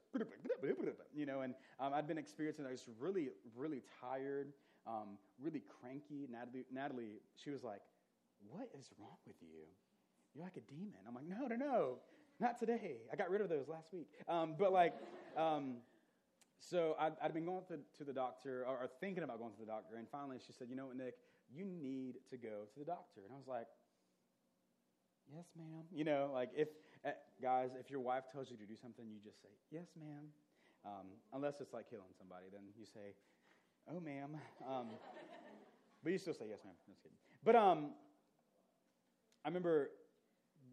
you 1.13 1.25
know. 1.25 1.41
And 1.41 1.53
um, 1.79 1.93
I'd 1.93 2.07
been 2.07 2.17
experiencing. 2.17 2.65
I 2.65 2.71
was 2.71 2.85
really, 2.99 3.29
really 3.55 3.83
tired, 4.01 4.53
um, 4.87 5.17
really 5.41 5.61
cranky. 5.81 6.27
Natalie, 6.31 6.65
Natalie, 6.71 7.19
she 7.35 7.49
was 7.49 7.63
like, 7.63 7.81
"What 8.49 8.69
is 8.79 8.89
wrong 8.97 9.17
with 9.27 9.35
you? 9.41 9.67
You're 10.33 10.43
like 10.43 10.57
a 10.57 10.61
demon." 10.71 10.99
I'm 11.07 11.15
like, 11.15 11.25
"No, 11.25 11.47
no, 11.47 11.55
no, 11.55 11.97
not 12.39 12.59
today. 12.59 12.97
I 13.11 13.15
got 13.15 13.29
rid 13.29 13.41
of 13.41 13.49
those 13.49 13.67
last 13.67 13.93
week." 13.93 14.07
Um, 14.27 14.55
but 14.57 14.71
like, 14.71 14.93
um, 15.37 15.77
so 16.59 16.95
I'd, 16.99 17.13
I'd, 17.21 17.33
been 17.33 17.45
going 17.45 17.63
to, 17.69 17.79
to 17.97 18.03
the 18.03 18.13
doctor 18.13 18.65
or, 18.67 18.77
or 18.77 18.89
thinking 18.99 19.23
about 19.23 19.39
going 19.39 19.53
to 19.53 19.59
the 19.59 19.65
doctor, 19.65 19.95
and 19.97 20.07
finally 20.09 20.37
she 20.45 20.53
said, 20.53 20.67
"You 20.69 20.75
know 20.75 20.87
what, 20.87 20.97
Nick? 20.97 21.15
You 21.51 21.65
need 21.65 22.15
to 22.29 22.37
go 22.37 22.67
to 22.73 22.79
the 22.79 22.85
doctor." 22.85 23.21
And 23.25 23.33
I 23.33 23.37
was 23.37 23.47
like 23.47 23.67
yes, 25.33 25.45
ma'am. 25.57 25.85
You 25.93 26.03
know, 26.03 26.31
like 26.33 26.49
if, 26.55 26.69
uh, 27.05 27.11
guys, 27.41 27.71
if 27.79 27.89
your 27.89 27.99
wife 27.99 28.23
tells 28.31 28.49
you 28.49 28.57
to 28.57 28.65
do 28.65 28.75
something, 28.81 29.05
you 29.07 29.19
just 29.23 29.41
say, 29.41 29.49
yes, 29.71 29.87
ma'am. 29.99 30.25
Um, 30.85 31.07
unless 31.33 31.59
it's 31.61 31.73
like 31.73 31.89
killing 31.89 32.11
somebody, 32.17 32.45
then 32.51 32.61
you 32.77 32.85
say, 32.85 33.13
oh, 33.91 33.99
ma'am. 33.99 34.37
Um, 34.67 34.87
but 36.03 36.11
you 36.11 36.17
still 36.17 36.33
say, 36.33 36.45
yes, 36.49 36.59
ma'am. 36.63 36.73
Just 36.87 37.01
kidding. 37.03 37.17
But 37.43 37.55
um, 37.55 37.91
I 39.43 39.49
remember 39.49 39.89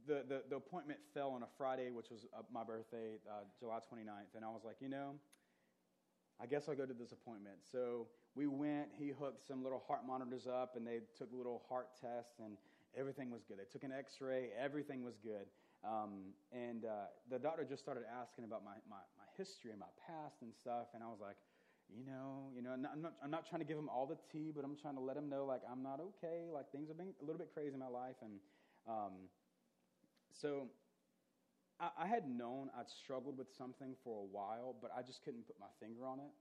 the, 0.06 0.42
the, 0.48 0.56
appointment 0.56 1.00
fell 1.12 1.30
on 1.30 1.42
a 1.42 1.48
Friday, 1.58 1.90
which 1.90 2.10
was 2.10 2.26
uh, 2.36 2.42
my 2.52 2.64
birthday, 2.64 3.18
uh, 3.28 3.44
July 3.58 3.78
29th. 3.78 4.34
And 4.34 4.44
I 4.44 4.48
was 4.48 4.62
like, 4.64 4.76
you 4.80 4.88
know, 4.88 5.14
I 6.40 6.46
guess 6.46 6.68
I'll 6.68 6.76
go 6.76 6.86
to 6.86 6.94
this 6.94 7.12
appointment. 7.12 7.56
So 7.70 8.06
we 8.34 8.46
went, 8.46 8.88
he 8.98 9.08
hooked 9.08 9.46
some 9.46 9.62
little 9.62 9.82
heart 9.86 10.06
monitors 10.06 10.46
up, 10.46 10.76
and 10.76 10.86
they 10.86 11.00
took 11.16 11.28
little 11.32 11.62
heart 11.68 11.88
test. 12.00 12.38
And 12.42 12.56
everything 12.96 13.30
was 13.30 13.44
good. 13.44 13.58
They 13.58 13.68
took 13.70 13.84
an 13.84 13.92
x 13.92 14.20
ray, 14.20 14.48
everything 14.58 15.04
was 15.04 15.16
good. 15.22 15.46
Um, 15.84 16.32
and 16.50 16.84
uh, 16.84 17.12
the 17.30 17.38
doctor 17.38 17.64
just 17.64 17.82
started 17.82 18.04
asking 18.08 18.44
about 18.44 18.64
my, 18.64 18.74
my, 18.88 19.04
my, 19.18 19.28
history 19.36 19.70
and 19.70 19.78
my 19.78 19.92
past 20.08 20.40
and 20.40 20.50
stuff. 20.50 20.96
And 20.96 21.04
I 21.04 21.06
was 21.06 21.20
like, 21.20 21.36
you 21.92 22.02
know, 22.02 22.48
you 22.56 22.62
know, 22.62 22.72
I'm 22.72 22.82
not, 22.82 22.92
I'm 22.94 23.02
not, 23.02 23.12
I'm 23.22 23.30
not 23.30 23.46
trying 23.46 23.60
to 23.60 23.68
give 23.68 23.78
him 23.78 23.88
all 23.88 24.06
the 24.06 24.16
tea, 24.32 24.50
but 24.50 24.64
I'm 24.64 24.74
trying 24.74 24.96
to 24.96 25.04
let 25.04 25.16
him 25.16 25.28
know, 25.28 25.44
like, 25.44 25.60
I'm 25.70 25.82
not 25.82 26.00
okay. 26.00 26.48
Like, 26.50 26.72
things 26.72 26.88
have 26.88 26.96
been 26.96 27.12
a 27.20 27.24
little 27.24 27.38
bit 27.38 27.52
crazy 27.52 27.74
in 27.74 27.78
my 27.78 27.92
life. 27.92 28.16
And 28.24 28.40
um, 28.88 29.28
so 30.40 30.68
I, 31.80 32.04
I 32.04 32.06
had 32.06 32.28
known 32.28 32.70
I'd 32.78 32.90
struggled 32.90 33.38
with 33.38 33.48
something 33.56 33.94
for 34.04 34.22
a 34.22 34.26
while, 34.26 34.74
but 34.80 34.90
I 34.96 35.02
just 35.02 35.24
couldn't 35.24 35.46
put 35.46 35.56
my 35.60 35.70
finger 35.80 36.06
on 36.06 36.20
it. 36.20 36.32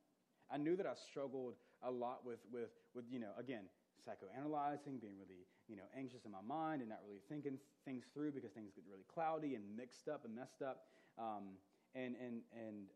I 0.52 0.58
knew 0.58 0.76
that 0.76 0.86
I 0.86 0.94
struggled 1.10 1.56
a 1.82 1.90
lot 1.90 2.26
with, 2.26 2.40
with, 2.52 2.70
with 2.94 3.06
you 3.10 3.20
know, 3.20 3.32
again, 3.40 3.66
psychoanalyzing, 4.06 5.02
being 5.02 5.18
really 5.18 5.46
you 5.68 5.76
know, 5.76 5.88
anxious 5.98 6.26
in 6.26 6.32
my 6.32 6.44
mind 6.46 6.82
and 6.82 6.90
not 6.90 7.00
really 7.06 7.22
thinking 7.30 7.58
things 7.86 8.06
through 8.14 8.32
because 8.32 8.52
things 8.52 8.72
get 8.76 8.86
really 8.90 9.06
cloudy 9.12 9.56
and 9.56 9.64
mixed 9.76 10.08
up 10.08 10.26
and 10.26 10.36
messed 10.36 10.62
up. 10.62 10.86
Um, 11.18 11.58
and 11.96 12.16
and 12.20 12.44
and 12.54 12.92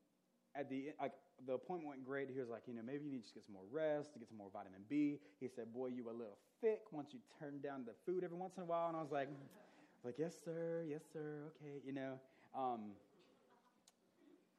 at 0.56 0.70
the 0.70 0.92
like 1.00 1.14
the 1.48 1.54
appointment 1.54 1.90
went 1.90 2.06
great. 2.06 2.30
He 2.30 2.40
was 2.40 2.50
like, 2.50 2.64
you 2.68 2.74
know, 2.74 2.84
maybe 2.86 3.06
you 3.06 3.12
need 3.12 3.26
to 3.26 3.34
get 3.34 3.46
some 3.46 3.56
more 3.56 3.70
rest, 3.72 4.14
to 4.14 4.20
get 4.20 4.28
some 4.28 4.38
more 4.38 4.52
vitamin 4.52 4.84
B. 4.90 5.20
He 5.40 5.48
said, 5.48 5.74
boy, 5.74 5.88
you 5.88 6.10
a 6.10 6.12
little 6.12 6.38
thick 6.62 6.82
once 6.92 7.10
you 7.14 7.20
turn 7.40 7.62
down 7.62 7.86
the 7.86 7.96
food 8.06 8.24
every 8.24 8.38
once 8.38 8.54
in 8.58 8.64
a 8.64 8.66
while. 8.66 8.90
And 8.90 8.98
I 8.98 9.02
was 9.02 9.12
like, 9.12 9.30
like 10.04 10.16
yes, 10.18 10.36
sir, 10.44 10.86
yes, 10.88 11.04
sir, 11.12 11.52
okay, 11.56 11.82
you 11.86 11.94
know. 11.94 12.20
Um, 12.56 12.92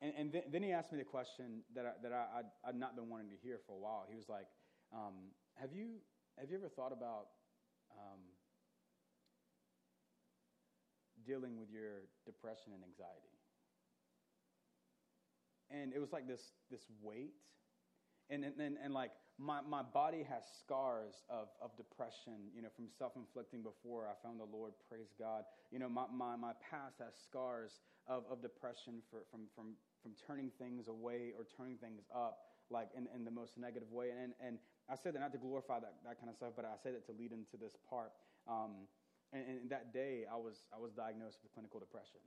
and, 0.00 0.12
and 0.16 0.32
then, 0.32 0.42
then, 0.50 0.62
he 0.62 0.72
asked 0.72 0.92
me 0.92 0.98
the 0.98 1.04
question 1.04 1.62
that 1.74 1.84
I, 1.84 1.92
that 2.02 2.12
I, 2.12 2.38
I'd, 2.38 2.68
I'd, 2.68 2.76
not 2.76 2.96
been 2.96 3.10
wanting 3.10 3.30
to 3.30 3.36
hear 3.42 3.58
for 3.66 3.72
a 3.72 3.78
while. 3.78 4.06
He 4.08 4.16
was 4.16 4.28
like, 4.28 4.46
um, 4.94 5.34
"Have 5.60 5.74
you 5.74 6.00
have 6.38 6.50
you 6.50 6.56
ever 6.56 6.68
thought 6.68 6.92
about 6.92 7.26
um, 7.92 8.20
dealing 11.24 11.58
with 11.58 11.70
your 11.70 12.08
depression 12.24 12.72
and 12.74 12.82
anxiety. 12.84 13.36
And 15.70 15.92
it 15.92 16.00
was 16.00 16.12
like 16.12 16.26
this, 16.26 16.42
this 16.70 16.82
weight. 17.02 17.34
And, 18.30 18.44
and, 18.44 18.60
and, 18.60 18.76
and 18.82 18.94
like 18.94 19.10
my, 19.38 19.60
my 19.66 19.82
body 19.82 20.22
has 20.28 20.44
scars 20.60 21.24
of, 21.28 21.48
of 21.60 21.74
depression, 21.76 22.52
you 22.54 22.62
know, 22.62 22.68
from 22.76 22.86
self 22.86 23.16
inflicting 23.16 23.62
before 23.62 24.06
I 24.06 24.14
found 24.22 24.38
the 24.38 24.46
Lord, 24.46 24.72
praise 24.88 25.10
God. 25.18 25.44
You 25.72 25.78
know, 25.78 25.88
my, 25.88 26.04
my, 26.12 26.36
my 26.36 26.52
past 26.70 27.00
has 27.00 27.16
scars 27.16 27.80
of, 28.06 28.24
of 28.30 28.42
depression 28.42 29.02
for, 29.10 29.24
from, 29.30 29.48
from, 29.56 29.74
from 30.02 30.12
turning 30.26 30.52
things 30.60 30.88
away 30.88 31.32
or 31.36 31.48
turning 31.56 31.76
things 31.76 32.04
up, 32.14 32.52
like 32.70 32.88
in, 32.96 33.08
in 33.16 33.24
the 33.24 33.30
most 33.30 33.58
negative 33.58 33.90
way. 33.90 34.12
And, 34.12 34.32
and 34.44 34.58
I 34.88 34.94
said 34.94 35.14
that 35.14 35.20
not 35.20 35.32
to 35.32 35.38
glorify 35.40 35.80
that, 35.80 35.94
that 36.04 36.20
kind 36.20 36.28
of 36.28 36.36
stuff, 36.36 36.52
but 36.54 36.64
I 36.64 36.76
said 36.82 36.94
it 36.94 37.06
to 37.06 37.12
lead 37.16 37.32
into 37.32 37.56
this 37.56 37.74
part. 37.88 38.12
Um, 38.46 38.86
and, 39.32 39.42
and 39.46 39.70
that 39.70 39.94
day, 39.94 40.26
I 40.30 40.36
was, 40.36 40.68
I 40.74 40.78
was 40.78 40.92
diagnosed 40.92 41.38
with 41.42 41.52
clinical 41.54 41.80
depression. 41.80 42.20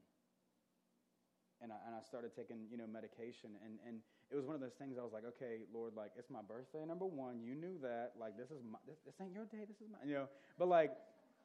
And 1.61 1.71
I, 1.71 1.77
and 1.87 1.95
I 1.95 2.01
started 2.03 2.35
taking, 2.35 2.67
you 2.71 2.75
know, 2.75 2.87
medication. 2.87 3.55
And, 3.63 3.79
and 3.87 4.03
it 4.33 4.35
was 4.35 4.45
one 4.45 4.55
of 4.55 4.61
those 4.61 4.73
things 4.73 4.97
I 4.97 5.03
was 5.03 5.13
like, 5.13 5.25
okay, 5.37 5.61
Lord, 5.71 5.93
like, 5.95 6.11
it's 6.17 6.31
my 6.31 6.41
birthday, 6.41 6.83
number 6.85 7.05
one. 7.05 7.39
You 7.43 7.53
knew 7.53 7.77
that. 7.83 8.13
Like, 8.19 8.35
this 8.35 8.49
is 8.49 8.63
my, 8.65 8.79
this, 8.87 8.97
this 9.05 9.13
ain't 9.21 9.31
your 9.31 9.45
day. 9.45 9.63
This 9.67 9.77
is 9.77 9.87
my, 9.91 9.99
you 10.03 10.15
know. 10.15 10.27
But, 10.57 10.67
like, 10.67 10.91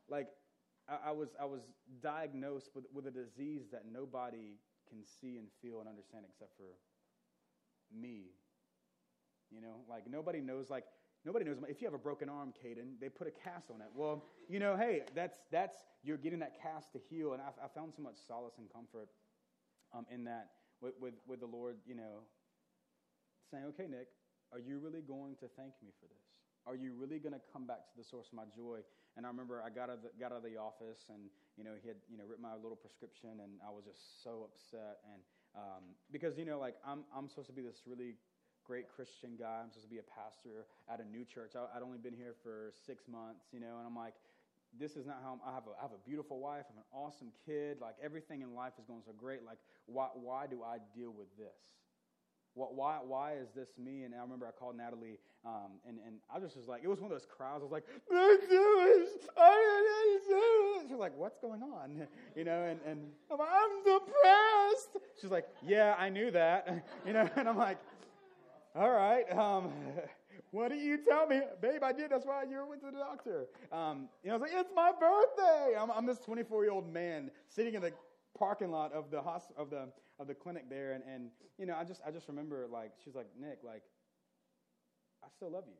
like 0.08 0.28
I, 0.88 1.10
I 1.10 1.12
was, 1.12 1.28
I 1.40 1.44
was 1.44 1.60
diagnosed 2.02 2.70
with, 2.74 2.84
with 2.94 3.06
a 3.06 3.10
disease 3.10 3.68
that 3.72 3.84
nobody 3.92 4.56
can 4.88 5.04
see 5.04 5.36
and 5.36 5.48
feel 5.60 5.80
and 5.80 5.88
understand 5.88 6.24
except 6.26 6.56
for 6.56 6.72
me. 7.94 8.32
You 9.50 9.60
know, 9.60 9.84
like, 9.88 10.08
nobody 10.08 10.40
knows, 10.40 10.70
like, 10.70 10.84
Nobody 11.24 11.44
knows. 11.44 11.56
If 11.68 11.82
you 11.82 11.86
have 11.86 11.94
a 11.94 11.98
broken 11.98 12.28
arm, 12.28 12.52
Caden, 12.64 13.00
they 13.00 13.08
put 13.08 13.26
a 13.26 13.30
cast 13.30 13.70
on 13.70 13.80
it. 13.80 13.88
Well, 13.94 14.24
you 14.48 14.60
know, 14.60 14.76
hey, 14.76 15.02
that's 15.14 15.38
that's 15.50 15.76
you're 16.02 16.16
getting 16.16 16.38
that 16.38 16.62
cast 16.62 16.92
to 16.92 17.00
heal, 17.10 17.32
and 17.32 17.42
I, 17.42 17.48
I 17.64 17.68
found 17.68 17.92
so 17.94 18.02
much 18.02 18.14
solace 18.26 18.54
and 18.58 18.72
comfort 18.72 19.08
um, 19.92 20.06
in 20.10 20.24
that 20.24 20.50
with, 20.80 20.94
with 21.00 21.14
with 21.26 21.40
the 21.40 21.46
Lord. 21.46 21.76
You 21.86 21.96
know, 21.96 22.22
saying, 23.50 23.64
okay, 23.74 23.88
Nick, 23.88 24.08
are 24.52 24.60
you 24.60 24.78
really 24.78 25.02
going 25.02 25.36
to 25.40 25.48
thank 25.56 25.72
me 25.82 25.92
for 26.00 26.06
this? 26.08 26.24
Are 26.68 26.76
you 26.76 26.92
really 26.92 27.18
going 27.18 27.32
to 27.32 27.40
come 27.52 27.64
back 27.64 27.88
to 27.88 27.94
the 27.96 28.04
source 28.04 28.28
of 28.28 28.36
my 28.36 28.44
joy? 28.52 28.84
And 29.16 29.24
I 29.24 29.32
remember 29.32 29.64
I 29.64 29.72
got 29.72 29.88
out, 29.88 30.00
of 30.00 30.02
the, 30.04 30.10
got 30.20 30.32
out 30.32 30.44
of 30.44 30.46
the 30.46 30.60
office, 30.60 31.08
and 31.08 31.32
you 31.56 31.64
know 31.64 31.72
he 31.80 31.88
had 31.88 31.96
you 32.12 32.20
know 32.20 32.28
written 32.28 32.44
my 32.44 32.54
little 32.54 32.76
prescription, 32.76 33.40
and 33.40 33.56
I 33.64 33.72
was 33.72 33.88
just 33.88 34.22
so 34.22 34.46
upset, 34.46 35.00
and 35.08 35.20
um, 35.56 35.96
because 36.12 36.36
you 36.36 36.44
know 36.44 36.60
like 36.60 36.76
I'm 36.84 37.08
I'm 37.10 37.26
supposed 37.26 37.48
to 37.48 37.56
be 37.56 37.64
this 37.64 37.82
really 37.88 38.20
great 38.68 38.84
Christian 38.92 39.32
guy. 39.40 39.64
I'm 39.64 39.72
supposed 39.72 39.88
to 39.88 39.94
be 39.96 39.98
a 39.98 40.10
pastor 40.12 40.68
at 40.92 41.00
a 41.00 41.06
new 41.08 41.24
church. 41.24 41.56
I, 41.56 41.64
would 41.64 41.82
only 41.82 41.96
been 41.96 42.12
here 42.12 42.36
for 42.44 42.70
six 42.84 43.08
months, 43.08 43.48
you 43.50 43.64
know, 43.64 43.80
and 43.80 43.88
I'm 43.88 43.96
like, 43.96 44.12
this 44.76 44.92
is 44.92 45.08
not 45.08 45.24
how 45.24 45.40
I'm, 45.40 45.40
I 45.40 45.56
have 45.56 45.64
a, 45.64 45.72
I 45.80 45.82
have 45.88 45.96
a 45.96 46.02
beautiful 46.04 46.38
wife. 46.38 46.68
I 46.68 46.76
have 46.76 46.84
an 46.84 46.90
awesome 46.92 47.32
kid. 47.48 47.80
Like 47.80 47.96
everything 48.04 48.44
in 48.44 48.52
life 48.52 48.76
is 48.78 48.84
going 48.84 49.00
so 49.08 49.16
great. 49.16 49.40
Like 49.40 49.56
why, 49.88 50.12
why 50.12 50.46
do 50.46 50.60
I 50.62 50.84
deal 50.94 51.10
with 51.16 51.32
this? 51.40 51.56
Why, 52.58 52.98
why 53.06 53.34
is 53.34 53.48
this 53.54 53.68
me? 53.78 54.02
And 54.02 54.14
I 54.14 54.18
remember 54.18 54.46
I 54.46 54.50
called 54.50 54.76
Natalie, 54.76 55.18
um, 55.44 55.78
and, 55.86 55.98
and 56.04 56.16
I 56.34 56.40
just 56.40 56.56
was 56.56 56.66
like, 56.66 56.82
it 56.82 56.88
was 56.88 57.00
one 57.00 57.12
of 57.12 57.18
those 57.18 57.26
crowds. 57.26 57.60
I 57.60 57.64
was 57.64 57.72
like, 57.72 57.84
I 58.12 58.36
do 58.50 59.04
it. 59.04 59.30
I 59.36 60.20
do 60.28 60.80
it. 60.80 60.88
She's 60.88 60.98
like, 60.98 61.16
what's 61.16 61.38
going 61.38 61.62
on? 61.62 62.06
You 62.36 62.44
know, 62.44 62.64
and, 62.64 62.78
and 62.86 63.00
I'm, 63.32 63.38
like, 63.38 63.48
I'm 63.50 63.82
depressed. 63.82 64.98
She's 65.20 65.30
like, 65.30 65.48
yeah, 65.66 65.96
I 65.98 66.08
knew 66.08 66.30
that. 66.30 66.84
You 67.06 67.12
know, 67.12 67.28
and 67.36 67.48
I'm 67.48 67.56
like, 67.56 67.78
all 68.74 68.90
right. 68.90 69.24
Um, 69.36 69.72
what 70.50 70.70
do 70.70 70.76
you 70.76 70.98
tell 71.04 71.26
me? 71.26 71.40
Babe, 71.60 71.82
I 71.82 71.92
did. 71.92 72.10
That's 72.10 72.24
why 72.24 72.44
you 72.48 72.64
went 72.68 72.80
to 72.82 72.90
the 72.90 72.98
doctor. 72.98 73.46
Um, 73.72 74.08
you 74.22 74.28
know, 74.28 74.36
I 74.36 74.38
was 74.38 74.50
like, 74.50 74.60
it's 74.60 74.70
my 74.74 74.92
birthday. 74.92 75.74
I'm, 75.78 75.90
I'm 75.90 76.06
this 76.06 76.18
24 76.20 76.64
year 76.64 76.72
old 76.72 76.92
man 76.92 77.30
sitting 77.48 77.74
in 77.74 77.82
the 77.82 77.92
parking 78.38 78.70
lot 78.70 78.92
of 78.92 79.10
the 79.10 79.18
hosp- 79.18 79.56
of 79.56 79.70
the 79.70 79.88
of 80.18 80.26
the 80.26 80.34
clinic 80.34 80.68
there, 80.70 80.92
and, 80.92 81.02
and 81.04 81.30
you 81.58 81.66
know, 81.66 81.74
I 81.74 81.84
just 81.84 82.00
I 82.06 82.10
just 82.10 82.28
remember 82.28 82.66
like 82.70 82.92
she's 83.04 83.14
like 83.14 83.28
Nick, 83.40 83.58
like 83.64 83.82
I 85.24 85.28
still 85.34 85.50
love 85.50 85.64
you. 85.66 85.74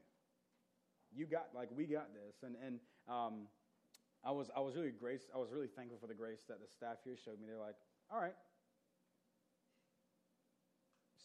You 1.15 1.27
got 1.27 1.49
like 1.55 1.69
we 1.75 1.85
got 1.87 2.09
this, 2.13 2.43
and 2.43 2.57
and 2.65 2.81
um, 3.09 3.49
I 4.25 4.31
was 4.33 4.51
I 4.57 4.61
was 4.61 4.77
really 4.77 4.91
grace 4.91 5.29
I 5.35 5.39
was 5.39 5.51
really 5.53 5.69
thankful 5.69 5.99
for 6.01 6.07
the 6.07 6.15
grace 6.15 6.45
that 6.49 6.61
the 6.61 6.69
staff 6.69 6.99
here 7.05 7.17
showed 7.17 7.41
me. 7.41 7.47
They're 7.47 7.59
like, 7.59 7.77
all 8.13 8.21
right, 8.21 8.35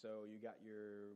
so 0.04 0.10
you 0.30 0.40
got 0.42 0.56
your 0.64 1.16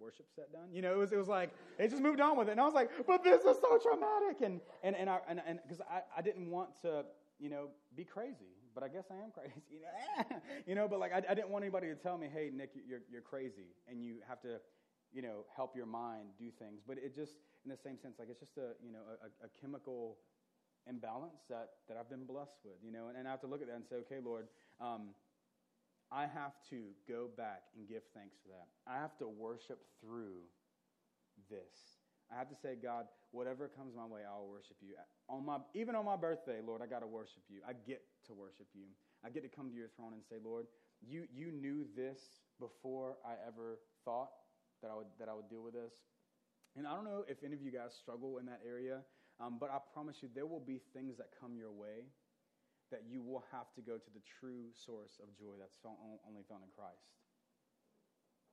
worship 0.00 0.26
set 0.34 0.52
done. 0.52 0.72
You 0.72 0.82
know, 0.82 0.92
it 0.92 0.98
was, 0.98 1.12
it 1.12 1.18
was 1.18 1.28
like, 1.28 1.50
it 1.78 1.90
just 1.90 2.02
moved 2.02 2.20
on 2.20 2.36
with 2.36 2.48
it. 2.48 2.52
And 2.52 2.60
I 2.60 2.64
was 2.64 2.74
like, 2.74 2.90
but 3.06 3.22
this 3.22 3.42
is 3.44 3.56
so 3.60 3.78
traumatic. 3.78 4.40
And, 4.42 4.60
and, 4.82 4.96
and, 4.96 5.08
I, 5.10 5.18
and, 5.28 5.40
and 5.46 5.60
cause 5.68 5.80
I, 5.88 6.00
I 6.16 6.22
didn't 6.22 6.50
want 6.50 6.70
to, 6.82 7.04
you 7.38 7.50
know, 7.50 7.68
be 7.94 8.04
crazy, 8.04 8.56
but 8.74 8.82
I 8.82 8.88
guess 8.88 9.04
I 9.10 9.22
am 9.22 9.30
crazy, 9.30 9.62
you 10.66 10.74
know, 10.74 10.88
but 10.88 11.00
like, 11.00 11.12
I, 11.12 11.22
I 11.28 11.34
didn't 11.34 11.50
want 11.50 11.64
anybody 11.64 11.88
to 11.88 11.94
tell 11.94 12.18
me, 12.18 12.28
hey, 12.32 12.50
Nick, 12.54 12.70
you're, 12.88 13.02
you're 13.10 13.22
crazy 13.22 13.74
and 13.88 14.02
you 14.02 14.16
have 14.28 14.40
to, 14.42 14.60
you 15.12 15.22
know, 15.22 15.44
help 15.54 15.76
your 15.76 15.86
mind 15.86 16.28
do 16.38 16.50
things. 16.58 16.80
But 16.86 16.98
it 16.98 17.14
just, 17.14 17.32
in 17.64 17.70
the 17.70 17.76
same 17.76 17.98
sense, 17.98 18.18
like 18.18 18.28
it's 18.30 18.40
just 18.40 18.56
a, 18.56 18.74
you 18.84 18.92
know, 18.92 19.00
a, 19.22 19.46
a 19.46 19.48
chemical 19.60 20.18
imbalance 20.88 21.42
that, 21.48 21.70
that 21.88 21.96
I've 21.96 22.10
been 22.10 22.24
blessed 22.24 22.58
with, 22.64 22.76
you 22.84 22.92
know, 22.92 23.08
and, 23.08 23.16
and 23.16 23.28
I 23.28 23.30
have 23.30 23.40
to 23.42 23.46
look 23.46 23.62
at 23.62 23.68
that 23.68 23.76
and 23.76 23.86
say, 23.88 23.96
okay, 23.96 24.18
Lord, 24.24 24.46
um, 24.80 25.14
I 26.10 26.22
have 26.22 26.52
to 26.70 26.92
go 27.08 27.28
back 27.36 27.62
and 27.76 27.88
give 27.88 28.02
thanks 28.14 28.36
for 28.42 28.48
that. 28.48 28.68
I 28.86 29.00
have 29.00 29.16
to 29.18 29.28
worship 29.28 29.80
through 30.00 30.44
this. 31.48 32.01
I 32.32 32.38
have 32.38 32.48
to 32.48 32.56
say, 32.56 32.74
God, 32.80 33.06
whatever 33.30 33.68
comes 33.68 33.92
my 33.94 34.06
way, 34.06 34.22
I'll 34.24 34.48
worship 34.48 34.76
you. 34.80 34.94
On 35.28 35.44
my, 35.44 35.58
even 35.74 35.94
on 35.94 36.04
my 36.04 36.16
birthday, 36.16 36.64
Lord, 36.64 36.80
I 36.80 36.86
got 36.86 37.00
to 37.00 37.06
worship 37.06 37.42
you. 37.48 37.60
I 37.68 37.72
get 37.86 38.00
to 38.26 38.32
worship 38.32 38.66
you. 38.72 38.88
I 39.24 39.28
get 39.28 39.42
to 39.44 39.52
come 39.52 39.68
to 39.68 39.76
your 39.76 39.92
throne 39.94 40.12
and 40.16 40.22
say, 40.24 40.36
Lord, 40.42 40.66
you, 41.04 41.28
you 41.28 41.52
knew 41.52 41.84
this 41.94 42.18
before 42.58 43.16
I 43.24 43.36
ever 43.46 43.78
thought 44.04 44.32
that 44.80 44.90
I, 44.90 44.96
would, 44.96 45.12
that 45.18 45.28
I 45.28 45.34
would 45.34 45.48
deal 45.50 45.62
with 45.62 45.74
this. 45.74 45.92
And 46.76 46.86
I 46.86 46.96
don't 46.96 47.04
know 47.04 47.24
if 47.28 47.44
any 47.44 47.52
of 47.52 47.60
you 47.60 47.70
guys 47.70 47.92
struggle 47.92 48.38
in 48.38 48.46
that 48.46 48.64
area, 48.64 49.04
um, 49.38 49.58
but 49.60 49.68
I 49.68 49.78
promise 49.92 50.16
you 50.22 50.28
there 50.34 50.46
will 50.46 50.64
be 50.64 50.80
things 50.94 51.18
that 51.18 51.28
come 51.38 51.54
your 51.54 51.70
way 51.70 52.08
that 52.90 53.04
you 53.08 53.20
will 53.20 53.44
have 53.52 53.72
to 53.76 53.80
go 53.80 53.96
to 53.96 54.10
the 54.12 54.20
true 54.40 54.68
source 54.72 55.16
of 55.20 55.32
joy 55.36 55.56
that's 55.60 55.76
only 55.84 56.44
found 56.48 56.64
in 56.64 56.72
Christ. 56.76 57.08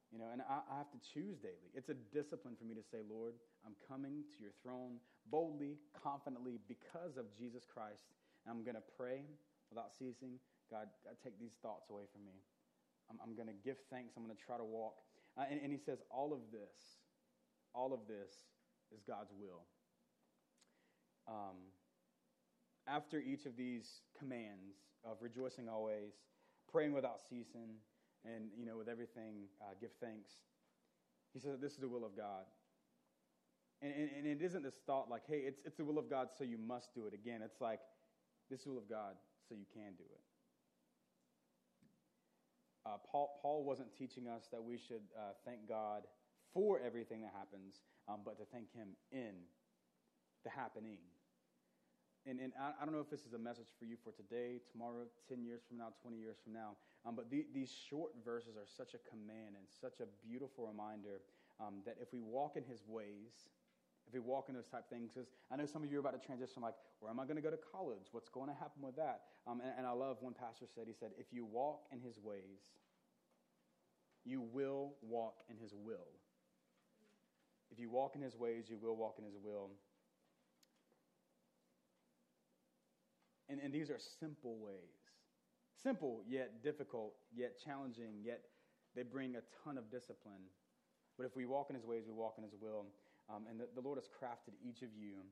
You 0.10 0.18
know, 0.18 0.34
and 0.34 0.42
I, 0.42 0.66
I, 0.66 0.78
have 0.82 0.90
to 0.90 1.02
choose 1.14 1.38
daily. 1.38 1.70
It's 1.78 1.94
a 1.94 1.98
discipline 2.10 2.58
for 2.58 2.66
me 2.66 2.74
to 2.74 2.82
say, 2.82 3.06
Lord, 3.06 3.38
I'm 3.62 3.78
coming 3.86 4.26
to 4.26 4.38
your 4.42 4.54
throne 4.66 4.98
boldly, 5.30 5.78
confidently, 5.94 6.58
because 6.66 7.22
of 7.22 7.30
Jesus 7.38 7.62
Christ. 7.62 8.10
And 8.42 8.50
I'm 8.50 8.66
going 8.66 8.78
to 8.80 8.88
pray 8.98 9.22
without 9.70 9.94
ceasing. 9.94 10.42
God, 10.74 10.90
God, 11.06 11.14
take 11.22 11.38
these 11.38 11.54
thoughts 11.62 11.94
away 11.94 12.10
from 12.10 12.26
me. 12.26 12.42
I'm, 13.10 13.22
I'm 13.22 13.38
going 13.38 13.54
to 13.54 13.60
give 13.62 13.78
thanks. 13.94 14.18
I'm 14.18 14.26
going 14.26 14.36
to 14.36 14.42
try 14.42 14.58
to 14.58 14.66
walk. 14.66 14.98
Uh, 15.38 15.46
and, 15.46 15.62
and 15.62 15.70
he 15.72 15.78
says, 15.78 16.02
all 16.10 16.34
of 16.34 16.42
this, 16.50 16.98
all 17.78 17.94
of 17.94 18.10
this 18.10 18.34
is 18.90 19.06
God's 19.06 19.30
will. 19.38 19.62
Um, 21.30 21.70
after 22.90 23.22
each 23.22 23.46
of 23.46 23.56
these 23.56 24.02
commands 24.18 24.74
of 25.06 25.18
rejoicing 25.22 25.70
always, 25.70 26.18
praying 26.72 26.94
without 26.94 27.22
ceasing, 27.30 27.78
and 28.26 28.50
you 28.58 28.66
know 28.66 28.78
with 28.78 28.90
everything 28.90 29.48
uh, 29.62 29.74
give 29.80 29.92
thanks, 30.02 30.32
he 31.34 31.40
says 31.40 31.60
this 31.60 31.74
is 31.74 31.80
the 31.80 31.88
will 31.88 32.06
of 32.06 32.16
God. 32.16 32.46
And, 33.82 33.94
and, 33.94 34.10
and, 34.18 34.28
it 34.28 34.44
isn't 34.44 34.62
this 34.62 34.76
thought 34.86 35.10
like, 35.10 35.22
hey, 35.26 35.38
it's, 35.38 35.62
it's 35.66 35.78
the 35.78 35.86
will 35.86 35.98
of 35.98 36.10
God, 36.10 36.28
so 36.38 36.44
you 36.44 36.58
must 36.58 36.94
do 36.94 37.08
it. 37.08 37.14
Again, 37.14 37.40
it's 37.42 37.62
like, 37.62 37.80
this 38.50 38.60
is 38.60 38.66
the 38.66 38.72
will 38.72 38.80
of 38.80 38.90
God, 38.90 39.16
so 39.48 39.56
you 39.56 39.64
can 39.74 39.94
do 39.98 40.04
it. 40.04 40.20
Uh, 42.86 42.98
Paul, 43.10 43.40
Paul 43.42 43.64
wasn't 43.64 43.96
teaching 43.96 44.28
us 44.28 44.50
that 44.52 44.62
we 44.62 44.78
should 44.78 45.08
uh, 45.18 45.32
thank 45.46 45.70
God 45.70 46.04
for 46.54 46.82
everything 46.86 47.22
that 47.22 47.32
happens, 47.38 47.80
um, 48.10 48.20
but 48.26 48.38
to 48.40 48.44
thank 48.52 48.74
Him 48.74 48.90
in 49.14 49.32
the 50.44 50.50
happening 50.50 50.98
and, 52.26 52.40
and 52.40 52.54
I, 52.60 52.72
I, 52.82 52.86
don't 52.86 52.94
know 52.94 53.02
if 53.04 53.10
this 53.10 53.26
is 53.26 53.34
a 53.34 53.40
message 53.40 53.72
for 53.78 53.86
you 53.86 53.96
for 54.04 54.12
today, 54.12 54.60
tomorrow, 54.72 55.08
10 55.28 55.44
years 55.44 55.62
from 55.68 55.78
now, 55.78 55.94
20 56.02 56.18
years 56.18 56.38
from 56.44 56.54
now, 56.54 56.76
um, 57.06 57.16
but 57.16 57.30
the, 57.32 57.46
these 57.54 57.72
short 57.72 58.12
verses 58.24 58.58
are 58.58 58.68
such 58.68 58.94
a 58.94 59.02
command 59.08 59.56
and 59.56 59.66
such 59.68 60.00
a 60.02 60.08
beautiful 60.28 60.68
reminder 60.68 61.22
um, 61.60 61.82
that 61.86 61.96
if 62.02 62.12
we 62.12 62.22
walk 62.22 62.56
in 62.56 62.64
his 62.64 62.84
ways, 62.88 63.48
if 64.08 64.14
we 64.14 64.20
walk 64.20 64.50
in 64.50 64.56
those 64.56 64.68
type 64.68 64.90
things, 64.90 65.12
because 65.14 65.30
I 65.52 65.56
know 65.56 65.66
some 65.66 65.84
of 65.84 65.92
you 65.92 65.98
are 65.98 66.00
about 66.02 66.20
to 66.20 66.26
transition, 66.26 66.62
like, 66.62 66.74
where 67.00 67.12
am 67.12 67.20
I 67.20 67.26
going 67.26 67.38
to 67.38 67.46
go 67.46 67.52
to 67.52 67.62
college? 67.72 68.10
What's 68.12 68.30
going 68.30 68.50
to 68.50 68.56
happen 68.56 68.82
with 68.82 68.96
that? 68.96 69.22
Um, 69.48 69.62
and, 69.62 69.72
and 69.78 69.88
I 69.88 69.92
love 69.92 70.18
one 70.20 70.34
pastor 70.34 70.66
said, 70.68 70.86
he 70.88 70.94
said, 70.94 71.12
if 71.18 71.28
you 71.32 71.46
walk 71.46 71.86
in 71.92 72.02
his 72.02 72.20
ways, 72.20 72.74
you 74.26 74.42
will 74.42 74.94
walk 75.02 75.44
in 75.50 75.58
his 75.58 75.74
will. 75.74 76.10
If 77.72 77.80
you 77.80 77.90
walk 77.90 78.16
in 78.16 78.22
his 78.22 78.36
ways, 78.36 78.66
you 78.68 78.78
will 78.78 78.96
walk 78.96 79.16
in 79.20 79.26
his 79.26 79.36
will. 79.42 79.70
And, 83.50 83.60
and 83.60 83.74
these 83.74 83.90
are 83.90 83.98
simple 84.20 84.58
ways. 84.60 84.94
Simple, 85.82 86.22
yet 86.28 86.62
difficult, 86.62 87.14
yet 87.34 87.58
challenging, 87.64 88.22
yet 88.24 88.42
they 88.96 89.04
bring 89.04 89.36
a 89.36 89.44
ton 89.64 89.78
of 89.78 89.90
discipline. 89.90 90.46
But 91.18 91.26
if 91.26 91.36
we 91.36 91.46
walk 91.46 91.70
in 91.70 91.76
his 91.76 91.86
ways, 91.86 92.04
we 92.08 92.14
walk 92.14 92.36
in 92.38 92.44
his 92.44 92.54
will. 92.60 92.86
Um, 93.30 93.46
and 93.50 93.60
the, 93.60 93.68
the 93.76 93.82
Lord 93.82 93.98
has 93.98 94.08
crafted 94.10 94.58
each 94.64 94.82
of 94.82 94.90
you 94.96 95.24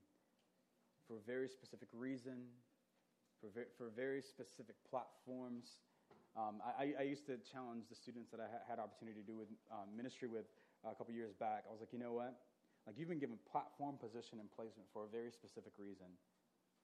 for 1.07 1.17
a 1.17 1.23
very 1.25 1.47
specific 1.47 1.87
reason, 1.93 2.47
for, 3.41 3.49
very, 3.49 3.67
for 3.77 3.89
very 3.95 4.21
specific 4.21 4.75
platforms. 4.89 5.79
Um, 6.35 6.61
I, 6.61 6.93
I, 6.99 7.03
used 7.07 7.25
to 7.25 7.41
challenge 7.41 7.89
the 7.89 7.95
students 7.95 8.29
that 8.29 8.37
I 8.37 8.45
had 8.69 8.77
opportunity 8.77 9.17
to 9.17 9.25
do 9.25 9.33
with 9.33 9.47
um, 9.73 9.89
ministry 9.97 10.27
with 10.29 10.45
a 10.85 10.93
couple 10.93 11.15
years 11.15 11.33
back. 11.33 11.65
I 11.65 11.71
was 11.71 11.81
like, 11.81 11.89
you 11.91 11.97
know 11.97 12.13
what? 12.13 12.37
Like 12.85 12.99
you've 12.99 13.09
been 13.09 13.17
given 13.17 13.41
platform, 13.49 13.97
position, 13.97 14.37
and 14.37 14.51
placement 14.53 14.85
for 14.93 15.03
a 15.03 15.09
very 15.09 15.31
specific 15.33 15.73
reason. 15.79 16.13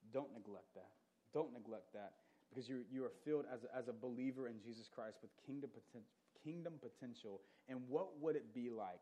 Don't 0.10 0.34
neglect 0.34 0.74
that. 0.74 1.03
Don't 1.34 1.54
neglect 1.54 1.93
that 1.93 2.13
because 2.50 2.69
you, 2.69 2.86
you 2.91 3.04
are 3.04 3.12
filled 3.26 3.46
as 3.52 3.63
a, 3.63 3.76
as 3.76 3.88
a 3.88 3.93
believer 3.93 4.48
in 4.48 4.62
Jesus 4.62 4.88
Christ 4.93 5.17
with 5.22 5.32
kingdom, 5.46 5.72
poten- 5.74 6.06
kingdom 6.43 6.74
potential. 6.82 7.41
And 7.67 7.82
what 7.89 8.19
would 8.22 8.36
it 8.36 8.54
be 8.54 8.69
like 8.69 9.02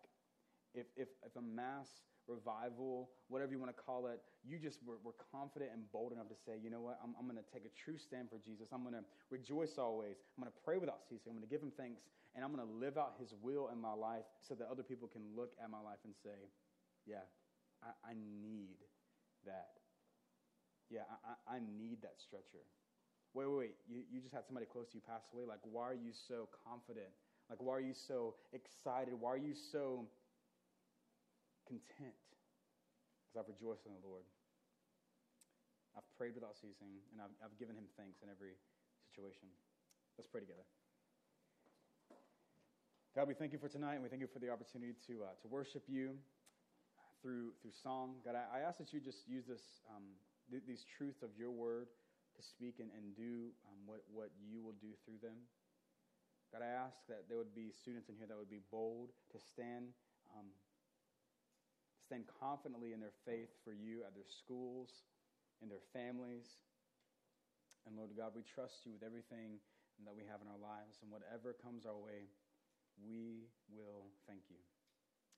if, 0.74 0.86
if, 0.96 1.10
if 1.26 1.36
a 1.36 1.42
mass 1.42 1.88
revival, 2.28 3.10
whatever 3.28 3.52
you 3.52 3.60
want 3.60 3.76
to 3.76 3.82
call 3.82 4.08
it, 4.08 4.22
you 4.48 4.58
just 4.58 4.80
were, 4.86 4.96
were 5.04 5.16
confident 5.32 5.72
and 5.74 5.84
bold 5.92 6.14
enough 6.14 6.30
to 6.30 6.36
say, 6.46 6.54
you 6.64 6.70
know 6.70 6.80
what, 6.80 7.00
I'm, 7.04 7.12
I'm 7.20 7.26
going 7.26 7.42
to 7.42 7.52
take 7.52 7.66
a 7.66 7.74
true 7.76 7.98
stand 7.98 8.30
for 8.30 8.40
Jesus. 8.40 8.70
I'm 8.72 8.84
going 8.84 8.96
to 8.96 9.04
rejoice 9.30 9.78
always. 9.78 10.16
I'm 10.38 10.44
going 10.44 10.52
to 10.54 10.60
pray 10.64 10.78
without 10.78 11.04
ceasing. 11.04 11.36
I'm 11.36 11.38
going 11.38 11.48
to 11.48 11.52
give 11.52 11.62
him 11.62 11.74
thanks, 11.76 12.08
and 12.36 12.46
I'm 12.46 12.56
going 12.56 12.66
to 12.66 12.74
live 12.74 12.98
out 12.98 13.20
his 13.20 13.36
will 13.42 13.68
in 13.74 13.82
my 13.82 13.94
life 13.94 14.24
so 14.40 14.56
that 14.56 14.70
other 14.72 14.84
people 14.84 15.10
can 15.10 15.22
look 15.36 15.52
at 15.62 15.70
my 15.70 15.82
life 15.82 16.00
and 16.06 16.14
say, 16.24 16.40
yeah, 17.06 17.28
I, 17.84 18.12
I 18.12 18.14
need 18.16 18.80
that. 19.46 19.81
Yeah, 20.92 21.08
I, 21.24 21.56
I 21.56 21.58
need 21.64 22.04
that 22.04 22.20
stretcher. 22.20 22.68
Wait, 23.32 23.48
wait, 23.48 23.72
wait. 23.72 23.76
You, 23.88 24.04
you 24.12 24.20
just 24.20 24.36
had 24.36 24.44
somebody 24.44 24.68
close 24.68 24.92
to 24.92 25.00
you 25.00 25.04
pass 25.08 25.24
away. 25.32 25.48
Like, 25.48 25.64
why 25.64 25.88
are 25.88 25.96
you 25.96 26.12
so 26.12 26.52
confident? 26.68 27.16
Like, 27.48 27.64
why 27.64 27.80
are 27.80 27.86
you 27.88 27.96
so 27.96 28.36
excited? 28.52 29.16
Why 29.16 29.40
are 29.40 29.40
you 29.40 29.56
so 29.56 30.04
content? 31.64 32.20
Because 33.24 33.40
I've 33.40 33.48
rejoiced 33.48 33.88
in 33.88 33.96
the 33.96 34.04
Lord. 34.04 34.28
I've 35.96 36.08
prayed 36.20 36.36
without 36.36 36.60
ceasing, 36.60 37.00
and 37.16 37.24
I've, 37.24 37.32
I've 37.40 37.56
given 37.56 37.76
him 37.76 37.88
thanks 37.96 38.20
in 38.20 38.28
every 38.28 38.60
situation. 39.08 39.48
Let's 40.20 40.28
pray 40.28 40.44
together. 40.44 40.68
God, 43.16 43.28
we 43.28 43.36
thank 43.36 43.52
you 43.52 43.60
for 43.60 43.68
tonight, 43.68 44.00
and 44.00 44.04
we 44.04 44.08
thank 44.08 44.24
you 44.24 44.32
for 44.32 44.40
the 44.40 44.48
opportunity 44.48 44.96
to, 45.08 45.28
uh, 45.28 45.36
to 45.44 45.48
worship 45.52 45.84
you 45.88 46.16
through, 47.20 47.52
through 47.60 47.76
song. 47.84 48.24
God, 48.24 48.40
I, 48.40 48.60
I 48.60 48.60
ask 48.64 48.80
that 48.80 48.96
you 48.96 49.04
just 49.04 49.28
use 49.28 49.44
this, 49.44 49.84
um, 49.92 50.16
th- 50.52 50.68
these 50.68 50.84
truths 50.84 51.24
of 51.24 51.32
your 51.40 51.50
word 51.52 51.88
to 52.36 52.42
speak 52.44 52.84
and, 52.84 52.92
and 52.94 53.16
do 53.16 53.56
um, 53.68 53.80
what, 53.88 54.04
what 54.12 54.30
you 54.40 54.62
will 54.62 54.78
do 54.80 54.92
through 55.04 55.20
them. 55.24 55.48
God, 56.52 56.68
I 56.68 56.72
ask 56.72 57.00
that 57.08 57.32
there 57.32 57.40
would 57.40 57.56
be 57.56 57.72
students 57.72 58.12
in 58.12 58.20
here 58.20 58.28
that 58.28 58.36
would 58.36 58.52
be 58.52 58.64
bold 58.68 59.16
to 59.32 59.40
stand, 59.40 59.96
um, 60.36 60.52
stand 62.04 62.28
confidently 62.44 62.92
in 62.92 63.00
their 63.00 63.16
faith 63.24 63.52
for 63.64 63.72
you 63.72 64.04
at 64.04 64.12
their 64.12 64.28
schools, 64.28 65.08
in 65.64 65.72
their 65.72 65.84
families. 65.96 66.60
And 67.88 67.96
Lord 67.96 68.12
God, 68.20 68.36
we 68.36 68.44
trust 68.44 68.84
you 68.84 68.92
with 68.92 69.02
everything 69.02 69.64
that 70.04 70.12
we 70.12 70.28
have 70.28 70.44
in 70.44 70.50
our 70.50 70.60
lives, 70.60 71.00
and 71.02 71.14
whatever 71.14 71.56
comes 71.56 71.86
our 71.86 71.98
way, 71.98 72.28
we 73.00 73.48
will 73.72 74.12
thank 74.28 74.50
you. 74.50 74.60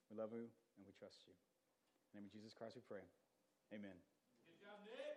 We 0.09 0.17
love 0.17 0.33
you 0.33 0.49
and 0.77 0.83
we 0.85 0.93
trust 0.97 1.21
you. 1.25 1.33
In 1.33 2.09
the 2.13 2.13
name 2.21 2.25
of 2.27 2.33
Jesus 2.33 2.53
Christ, 2.53 2.75
we 2.75 2.83
pray. 2.85 3.05
Amen. 3.73 4.12
Dominic. 4.63 5.12